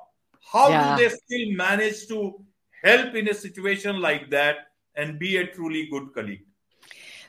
[0.52, 0.98] how yeah.
[0.98, 2.44] do they still manage to
[2.84, 4.58] help in a situation like that
[4.96, 6.46] and be a truly good colleague?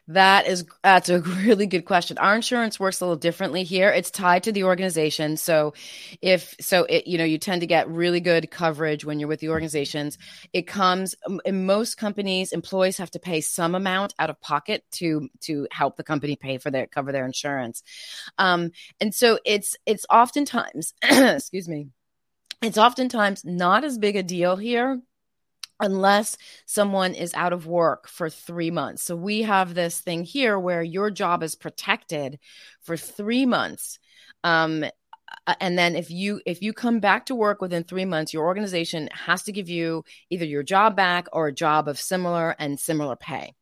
[0.09, 2.19] That is that's a really good question.
[2.19, 3.89] Our insurance works a little differently here.
[3.91, 5.37] It's tied to the organization.
[5.37, 5.75] So
[6.21, 9.41] if so it you know you tend to get really good coverage when you're with
[9.41, 10.19] the organizations.
[10.53, 15.29] It comes in most companies employees have to pay some amount out of pocket to
[15.43, 17.85] to help the company pay for their cover their insurance.
[18.39, 21.91] Um and so it's it's oftentimes excuse me
[22.63, 25.01] it's oftentimes not as big a deal here
[25.81, 29.03] unless someone is out of work for three months.
[29.03, 32.39] So we have this thing here where your job is protected
[32.83, 33.99] for three months.
[34.45, 34.85] Um,
[35.61, 39.09] and then if you if you come back to work within three months your organization
[39.13, 43.17] has to give you either your job back or a job of similar and similar
[43.17, 43.55] pay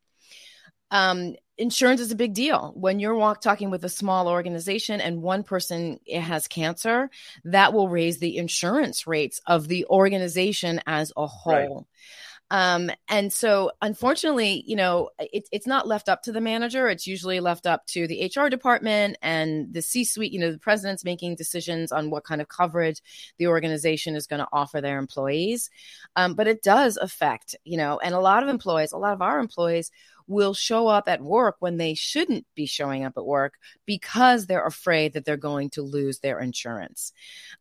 [0.91, 5.21] um, insurance is a big deal when you're walk, talking with a small organization and
[5.21, 7.09] one person has cancer
[7.45, 11.87] that will raise the insurance rates of the organization as a whole
[12.49, 16.89] Um, and so, unfortunately, you know, it, it's not left up to the manager.
[16.89, 20.33] It's usually left up to the HR department and the C suite.
[20.33, 23.01] You know, the president's making decisions on what kind of coverage
[23.37, 25.69] the organization is going to offer their employees.
[26.17, 29.21] Um, but it does affect, you know, and a lot of employees, a lot of
[29.21, 29.89] our employees
[30.31, 33.55] will show up at work when they shouldn't be showing up at work
[33.85, 37.11] because they're afraid that they're going to lose their insurance.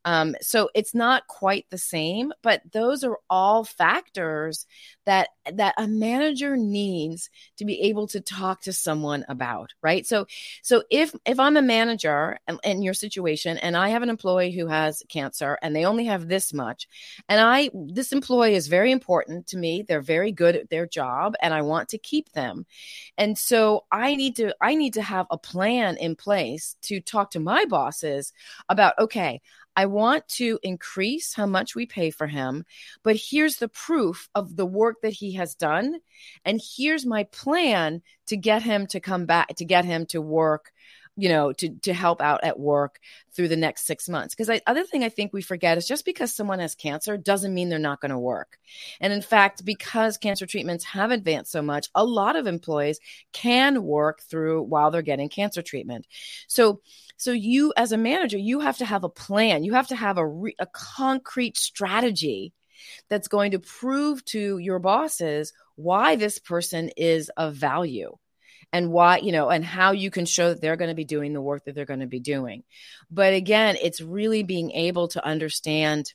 [0.05, 4.67] Um, so it's not quite the same, but those are all factors
[5.05, 10.07] that that a manager needs to be able to talk to someone about, right?
[10.07, 10.27] So
[10.63, 14.67] so if if I'm a manager in your situation and I have an employee who
[14.67, 16.89] has cancer and they only have this much,
[17.29, 21.35] and I this employee is very important to me, they're very good at their job,
[21.43, 22.67] and I want to keep them.
[23.19, 27.33] And so I need to I need to have a plan in place to talk
[27.33, 28.33] to my bosses
[28.69, 29.41] about okay,
[29.77, 32.65] I want to increase how much we pay for him,
[33.03, 36.01] but here's the proof of the work that he has done.
[36.45, 40.73] And here's my plan to get him to come back, to get him to work
[41.17, 42.99] you know to to help out at work
[43.33, 44.35] through the next six months.
[44.35, 47.55] Because the other thing i think we forget is just because someone has cancer doesn't
[47.55, 48.59] mean they're not going to work.
[49.01, 53.01] And in fact because cancer treatments have advanced so much a lot of employees
[53.33, 56.07] can work through while they're getting cancer treatment.
[56.49, 56.81] So
[57.17, 59.65] so you as a manager you have to have a plan.
[59.65, 62.53] You have to have a, re- a concrete strategy
[63.09, 68.17] that's going to prove to your bosses why this person is of value
[68.73, 71.33] and why, you know, and how you can show that they're going to be doing
[71.33, 72.63] the work that they're going to be doing.
[73.11, 76.13] But again, it's really being able to understand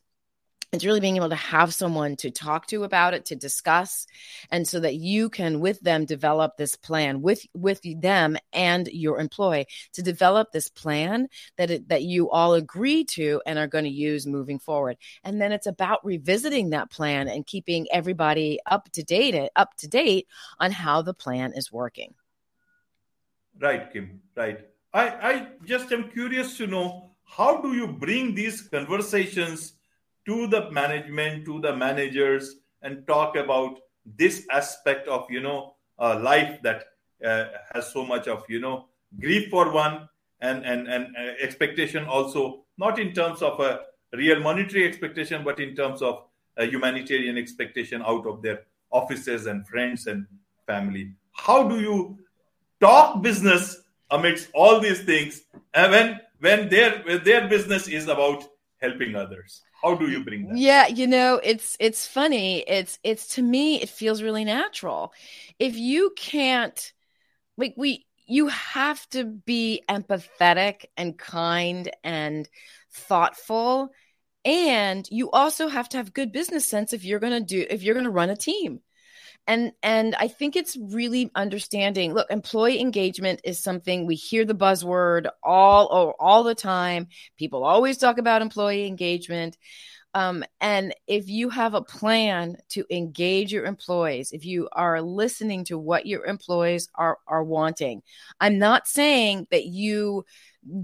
[0.76, 4.06] it's really being able to have someone to talk to about it to discuss
[4.52, 9.20] and so that you can with them develop this plan with with them and your
[9.20, 11.28] employee to develop this plan
[11.58, 15.40] that it, that you all agree to and are going to use moving forward and
[15.40, 20.28] then it's about revisiting that plan and keeping everybody up to date up to date
[20.60, 22.14] on how the plan is working
[23.62, 24.22] Right, Kim.
[24.36, 24.60] Right.
[24.94, 29.74] I, I just am curious to know how do you bring these conversations
[30.26, 36.20] to the management, to the managers, and talk about this aspect of you know uh,
[36.20, 36.86] life that
[37.26, 38.86] uh, has so much of you know
[39.20, 40.08] grief for one
[40.42, 43.82] and and and uh, expectation also not in terms of a
[44.14, 46.24] real monetary expectation but in terms of
[46.58, 50.28] a humanitarian expectation out of their offices and friends and
[50.68, 52.18] family how do you
[52.80, 55.42] talk business amidst all these things
[55.74, 58.44] and when when their when their business is about
[58.78, 59.62] helping others.
[59.82, 60.58] How do you bring that?
[60.58, 62.60] Yeah you know it's it's funny.
[62.68, 65.14] It's it's to me it feels really natural.
[65.60, 66.94] If you can't
[67.58, 72.50] like we you have to be empathetic and kind and
[72.92, 73.92] thoughtful
[74.44, 77.84] and you also have to have good business sense if you're going to do if
[77.84, 78.80] you're going to run a team
[79.48, 84.56] and and i think it's really understanding look employee engagement is something we hear the
[84.56, 87.08] buzzword all all the time.
[87.38, 89.58] People always talk about employee engagement.
[90.14, 95.66] Um, and if you have a plan to engage your employees, if you are listening
[95.66, 98.02] to what your employees are, are wanting,
[98.40, 100.24] I'm not saying that you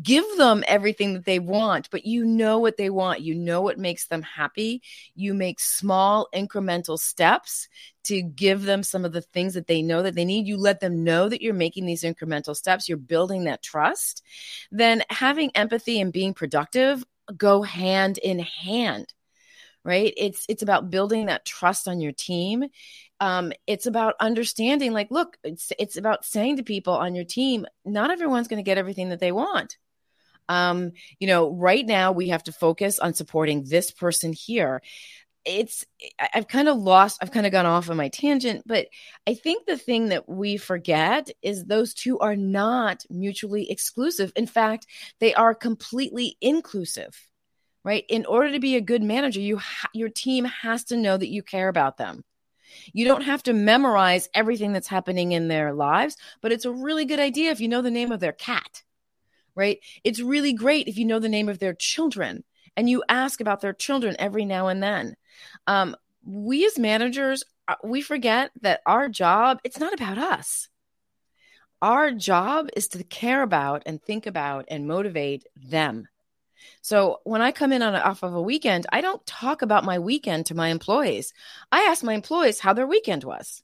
[0.04, 3.22] give them everything that they want, but you know what they want.
[3.22, 4.82] You know what makes them happy.
[5.16, 7.68] You make small incremental steps
[8.04, 10.48] to give them some of the things that they know that they need.
[10.48, 12.88] You let them know that you're making these incremental steps.
[12.88, 14.24] You're building that trust.
[14.72, 17.04] Then having empathy and being productive
[17.38, 19.14] go hand in hand
[19.84, 22.66] right it's it's about building that trust on your team
[23.22, 27.67] um, it's about understanding like look it's it's about saying to people on your team
[27.86, 29.78] not everyone's going to get everything that they want.
[30.49, 34.82] Um, you know right now we have to focus on supporting this person here.
[35.45, 35.86] It's
[36.34, 38.86] i've kind of lost i've kind of gone off on my tangent but
[39.26, 44.32] i think the thing that we forget is those two are not mutually exclusive.
[44.36, 44.86] In fact
[45.19, 47.19] they are completely inclusive
[47.84, 48.05] right?
[48.09, 51.30] In order to be a good manager you ha- your team has to know that
[51.30, 52.24] you care about them
[52.93, 57.05] you don't have to memorize everything that's happening in their lives, but it's a really
[57.05, 58.84] good idea if you know the name of their cat,
[59.55, 59.80] right?
[60.03, 62.43] It's really great if you know the name of their children
[62.78, 65.15] and you ask about their children every now and then.
[65.67, 70.69] Um, we as managers, uh, we forget that our job, it's not about us.
[71.82, 76.07] Our job is to care about and think about and motivate them.
[76.82, 79.99] So when I come in on off of a weekend, I don't talk about my
[79.99, 81.34] weekend to my employees.
[81.72, 83.62] I ask my employees how their weekend was.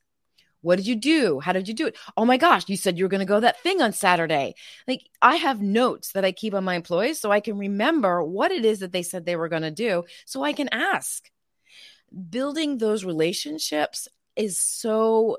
[0.61, 1.39] What did you do?
[1.39, 1.97] How did you do it?
[2.15, 4.55] Oh my gosh, you said you were going to go that thing on Saturday.
[4.87, 8.51] Like I have notes that I keep on my employees so I can remember what
[8.51, 11.29] it is that they said they were going to do so I can ask.
[12.29, 15.37] Building those relationships is so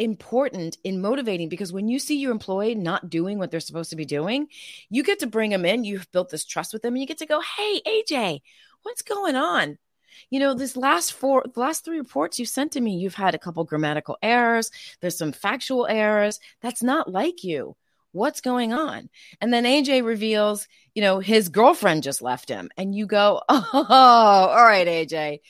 [0.00, 3.96] important in motivating because when you see your employee not doing what they're supposed to
[3.96, 4.48] be doing,
[4.88, 5.84] you get to bring them in.
[5.84, 8.40] You've built this trust with them, and you get to go, "Hey, AJ,
[8.82, 9.78] what's going on?"
[10.30, 13.34] You know, this last four, the last three reports you sent to me, you've had
[13.34, 14.70] a couple grammatical errors.
[15.00, 16.40] There's some factual errors.
[16.60, 17.76] That's not like you.
[18.12, 19.08] What's going on?
[19.40, 22.68] And then AJ reveals, you know, his girlfriend just left him.
[22.76, 25.40] And you go, oh, all right, AJ.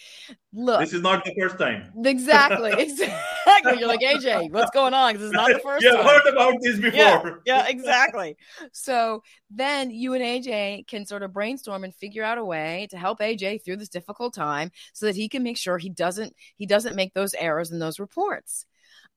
[0.52, 0.80] Look.
[0.80, 1.92] This is not the first time.
[2.04, 2.72] Exactly.
[3.50, 3.78] Exactly.
[3.78, 5.14] You're like, AJ, what's going on?
[5.14, 6.06] This is not the first yeah, time.
[6.06, 6.92] heard about this before.
[6.94, 8.36] Yeah, yeah, exactly.
[8.72, 12.98] so then you and AJ can sort of brainstorm and figure out a way to
[12.98, 16.66] help AJ through this difficult time so that he can make sure he doesn't he
[16.66, 18.66] doesn't make those errors in those reports.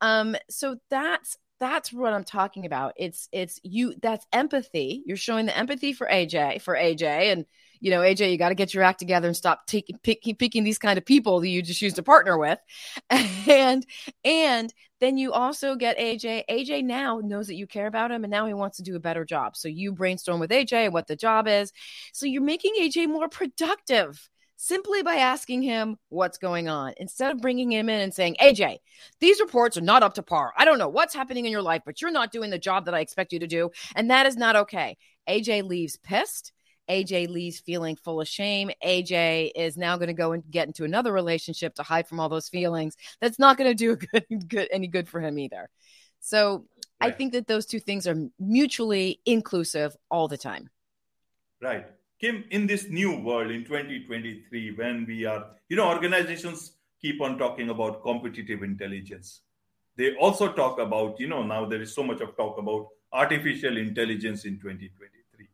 [0.01, 2.93] Um, so that's that's what I'm talking about.
[2.97, 5.01] It's it's you that's empathy.
[5.05, 7.45] You're showing the empathy for AJ for AJ and
[7.79, 10.65] you know AJ you got to get your act together and stop taking pick, picking
[10.65, 12.59] these kind of people that you just choose to partner with.
[13.47, 13.85] And
[14.25, 16.43] and then you also get AJ.
[16.49, 19.01] AJ now knows that you care about him and now he wants to do a
[19.01, 19.55] better job.
[19.55, 21.71] So you brainstorm with AJ what the job is.
[22.13, 27.41] So you're making AJ more productive simply by asking him what's going on instead of
[27.41, 28.77] bringing him in and saying, AJ,
[29.19, 30.53] these reports are not up to par.
[30.57, 32.93] I don't know what's happening in your life, but you're not doing the job that
[32.93, 33.71] I expect you to do.
[33.95, 34.97] And that is not okay.
[35.27, 36.51] AJ leaves pissed.
[36.89, 38.69] AJ leaves feeling full of shame.
[38.85, 42.29] AJ is now going to go and get into another relationship to hide from all
[42.29, 42.95] those feelings.
[43.21, 45.69] That's not going to do good, good, any good for him either.
[46.19, 46.65] So
[47.01, 47.07] right.
[47.07, 50.69] I think that those two things are mutually inclusive all the time.
[51.61, 51.85] Right.
[52.23, 57.37] Kim, in this new world in 2023, when we are, you know, organizations keep on
[57.37, 59.41] talking about competitive intelligence.
[59.97, 63.75] They also talk about, you know, now there is so much of talk about artificial
[63.75, 65.49] intelligence in 2023.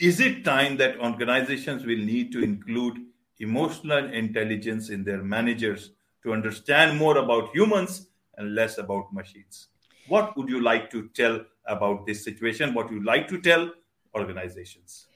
[0.00, 2.98] Is it time that organizations will need to include
[3.38, 5.92] emotional intelligence in their managers
[6.24, 9.68] to understand more about humans and less about machines?
[10.08, 12.74] What would you like to tell about this situation?
[12.74, 13.70] What would you like to tell
[14.14, 15.06] organizations?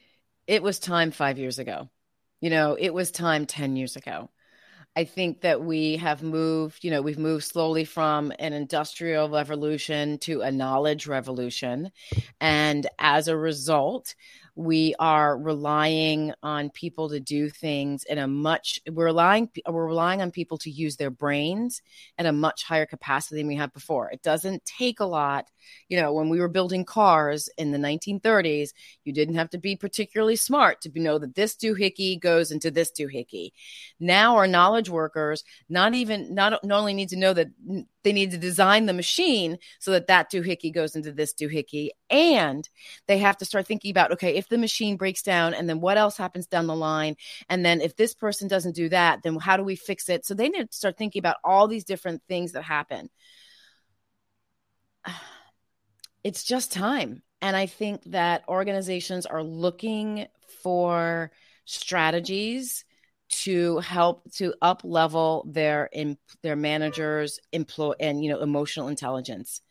[0.45, 1.89] It was time five years ago.
[2.41, 4.29] You know, it was time 10 years ago.
[4.95, 10.17] I think that we have moved, you know, we've moved slowly from an industrial revolution
[10.19, 11.91] to a knowledge revolution.
[12.41, 14.15] And as a result,
[14.57, 20.19] we are relying on people to do things in a much we're relying we're relying
[20.19, 21.83] on people to use their brains
[22.17, 24.09] at a much higher capacity than we had before.
[24.09, 25.45] It doesn't take a lot.
[25.89, 28.69] You know when we were building cars in the 1930s
[29.03, 32.91] you didn't have to be particularly smart to know that this doohickey goes into this
[32.91, 33.51] doohickey.
[33.99, 37.49] Now our knowledge workers not even not, not only need to know that
[38.03, 42.69] they need to design the machine so that that doohickey goes into this doohickey and
[43.07, 45.97] they have to start thinking about okay if the machine breaks down and then what
[45.97, 47.15] else happens down the line?
[47.49, 50.25] And then if this person doesn't do that then how do we fix it?
[50.25, 53.09] So they need to start thinking about all these different things that happen.
[56.23, 57.21] It's just time.
[57.41, 60.27] And i think that organizations are looking
[60.61, 61.31] for
[61.63, 62.83] strategies
[63.29, 69.61] to help to up level their in, their managers employ and you know emotional intelligence.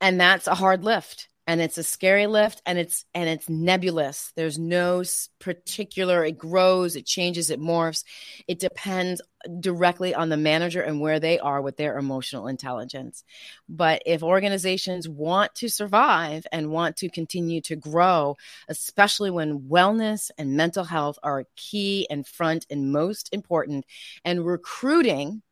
[0.00, 4.32] And that's a hard lift and it's a scary lift and it's and it's nebulous.
[4.34, 5.02] There's no
[5.38, 8.04] particular it grows it changes it morphs.
[8.48, 9.20] It depends
[9.60, 13.24] directly on the manager and where they are with their emotional intelligence.
[13.68, 18.36] But if organizations want to survive and want to continue to grow
[18.68, 23.84] especially when wellness and mental health are key and front and most important
[24.24, 25.42] and recruiting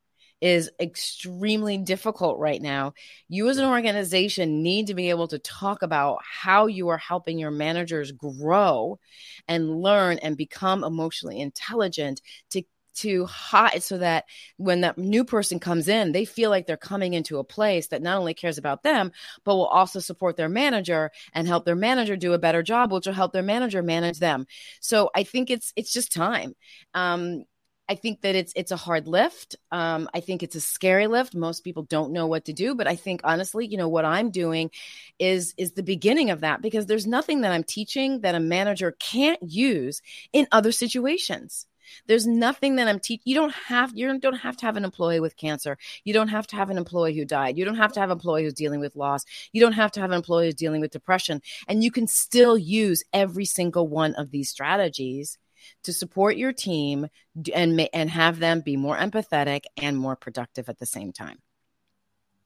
[0.42, 2.94] is extremely difficult right now.
[3.28, 7.38] You, as an organization, need to be able to talk about how you are helping
[7.38, 8.98] your managers grow
[9.46, 12.20] and learn and become emotionally intelligent
[12.50, 12.64] to
[12.94, 14.24] to hide so that
[14.58, 18.02] when that new person comes in, they feel like they're coming into a place that
[18.02, 19.12] not only cares about them,
[19.44, 23.06] but will also support their manager and help their manager do a better job, which
[23.06, 24.46] will help their manager manage them.
[24.80, 26.54] So I think it's it's just time.
[26.92, 27.44] Um,
[27.88, 29.56] I think that it's it's a hard lift.
[29.70, 31.34] Um, I think it's a scary lift.
[31.34, 34.30] Most people don't know what to do, but I think honestly, you know, what I'm
[34.30, 34.70] doing
[35.18, 38.92] is is the beginning of that because there's nothing that I'm teaching that a manager
[38.98, 40.00] can't use
[40.32, 41.66] in other situations.
[42.06, 43.22] There's nothing that I'm teaching.
[43.24, 45.76] You don't have you don't have to have an employee with cancer.
[46.04, 47.58] You don't have to have an employee who died.
[47.58, 49.24] You don't have to have an employee who's dealing with loss.
[49.52, 51.42] You don't have to have an employee who's dealing with depression.
[51.68, 55.38] And you can still use every single one of these strategies
[55.84, 57.08] to support your team
[57.54, 61.38] and and have them be more empathetic and more productive at the same time.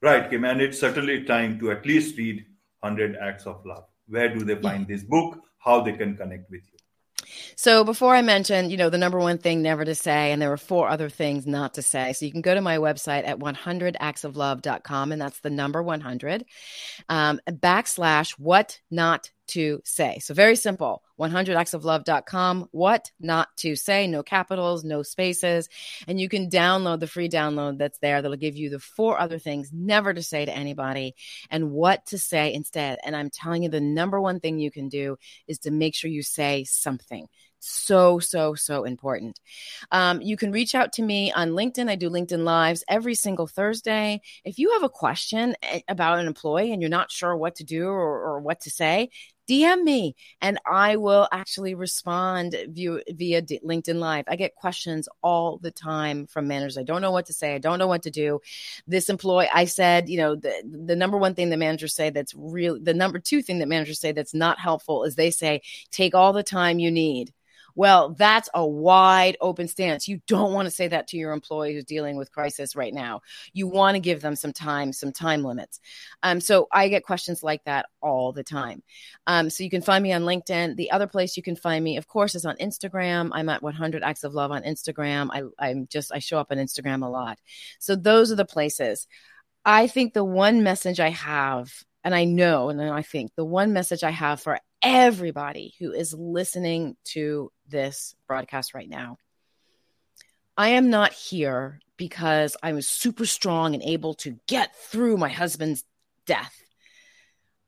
[0.01, 2.45] Right, Kim, and it's certainly time to at least read
[2.81, 3.85] 100 Acts of Love.
[4.07, 5.39] Where do they find this book?
[5.57, 6.77] How they can connect with you?
[7.55, 10.49] So before I mentioned, you know, the number one thing never to say, and there
[10.49, 12.13] were four other things not to say.
[12.13, 16.45] So you can go to my website at 100actsoflove.com, and that's the number 100,
[17.09, 20.19] um, backslash what not to say.
[20.19, 21.03] So very simple.
[21.19, 25.67] 100actsoflove.com, what not to say, no capitals, no spaces.
[26.07, 29.39] And you can download the free download that's there that'll give you the four other
[29.39, 31.15] things never to say to anybody
[31.49, 32.99] and what to say instead.
[33.03, 35.17] And I'm telling you, the number one thing you can do
[35.47, 37.27] is to make sure you say something.
[37.59, 39.39] So so so important.
[39.91, 41.89] Um, you can reach out to me on linkedin.
[41.89, 44.21] I do linkedin lives every single thursday.
[44.45, 47.63] If you have a question eh, about an employee and you're not sure what to
[47.63, 49.09] do or, or what to say
[49.47, 54.25] DM me and I will actually respond via, via LinkedIn Live.
[54.27, 56.77] I get questions all the time from managers.
[56.77, 57.55] I don't know what to say.
[57.55, 58.39] I don't know what to do.
[58.87, 62.33] This employee, I said, you know, the, the number one thing that managers say that's
[62.35, 66.15] real, the number two thing that managers say that's not helpful is they say, take
[66.15, 67.33] all the time you need.
[67.77, 70.07] Well, that's a wide open stance.
[70.07, 73.21] You don't want to say that to your employee who's dealing with crisis right now.
[73.53, 75.79] You want to give them some time, some time limits.
[76.23, 78.81] Um, so I get questions like that all the time.
[79.27, 80.75] Um, so you can find me on LinkedIn.
[80.75, 83.29] The other place you can find me, of course, is on Instagram.
[83.31, 85.29] I'm at 100 Acts of Love on Instagram.
[85.31, 87.37] I, I'm just, I show up on Instagram a lot.
[87.77, 89.05] So those are the places.
[89.63, 91.71] I think the one message I have,
[92.07, 96.13] and I know, and I think the one message I have for everybody who is
[96.13, 99.17] listening to this broadcast right now.
[100.55, 105.27] I am not here because I was super strong and able to get through my
[105.27, 105.83] husband's
[106.25, 106.57] death.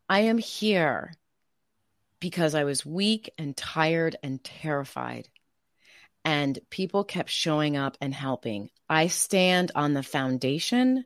[0.07, 1.11] I am here
[2.21, 5.27] because I was weak and tired and terrified.
[6.23, 8.69] And people kept showing up and helping.
[8.87, 11.03] I stand on the foundation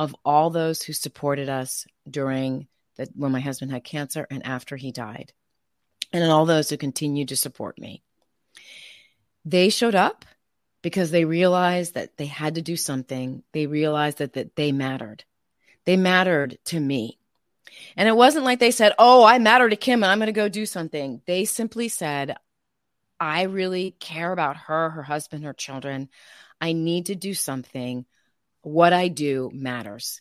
[0.00, 4.74] of all those who supported us during the, when my husband had cancer and after
[4.74, 5.34] he died,
[6.10, 8.02] and all those who continued to support me.
[9.44, 10.24] They showed up
[10.80, 13.42] because they realized that they had to do something.
[13.52, 15.24] They realized that, that they mattered.
[15.84, 17.18] They mattered to me.
[17.94, 20.32] And it wasn't like they said, Oh, I matter to Kim and I'm going to
[20.32, 21.20] go do something.
[21.26, 22.36] They simply said,
[23.20, 26.08] I really care about her, her husband, her children.
[26.58, 28.06] I need to do something.
[28.62, 30.20] What I do matters.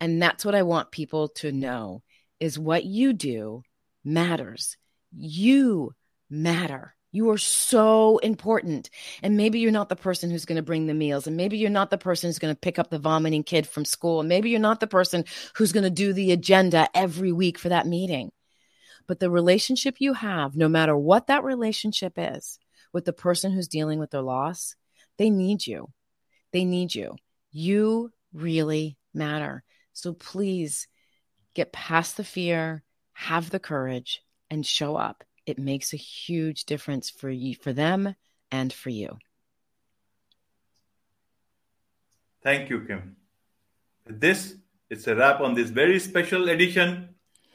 [0.00, 2.02] And that's what I want people to know
[2.40, 3.62] is what you do
[4.04, 4.76] matters.
[5.12, 5.92] You
[6.28, 6.94] matter.
[7.12, 8.90] You are so important.
[9.22, 11.28] And maybe you're not the person who's going to bring the meals.
[11.28, 13.84] And maybe you're not the person who's going to pick up the vomiting kid from
[13.84, 14.18] school.
[14.18, 15.24] And maybe you're not the person
[15.54, 18.32] who's going to do the agenda every week for that meeting.
[19.06, 22.58] But the relationship you have, no matter what that relationship is
[22.92, 24.74] with the person who's dealing with their loss,
[25.16, 25.90] they need you.
[26.52, 27.16] They need you.
[27.54, 29.64] You really matter.
[29.94, 30.86] So please
[31.54, 32.82] get past the fear,
[33.14, 38.14] have the courage, and show up it makes a huge difference for you for them
[38.50, 39.18] and for you
[42.42, 43.16] thank you kim
[44.06, 44.56] this
[44.90, 47.08] is a wrap on this very special edition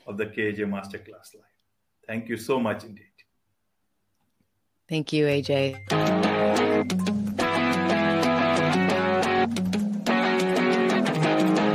[0.07, 1.59] of the KJ Masterclass Live.
[2.07, 3.05] Thank you so much indeed.
[4.89, 6.68] Thank you, AJ.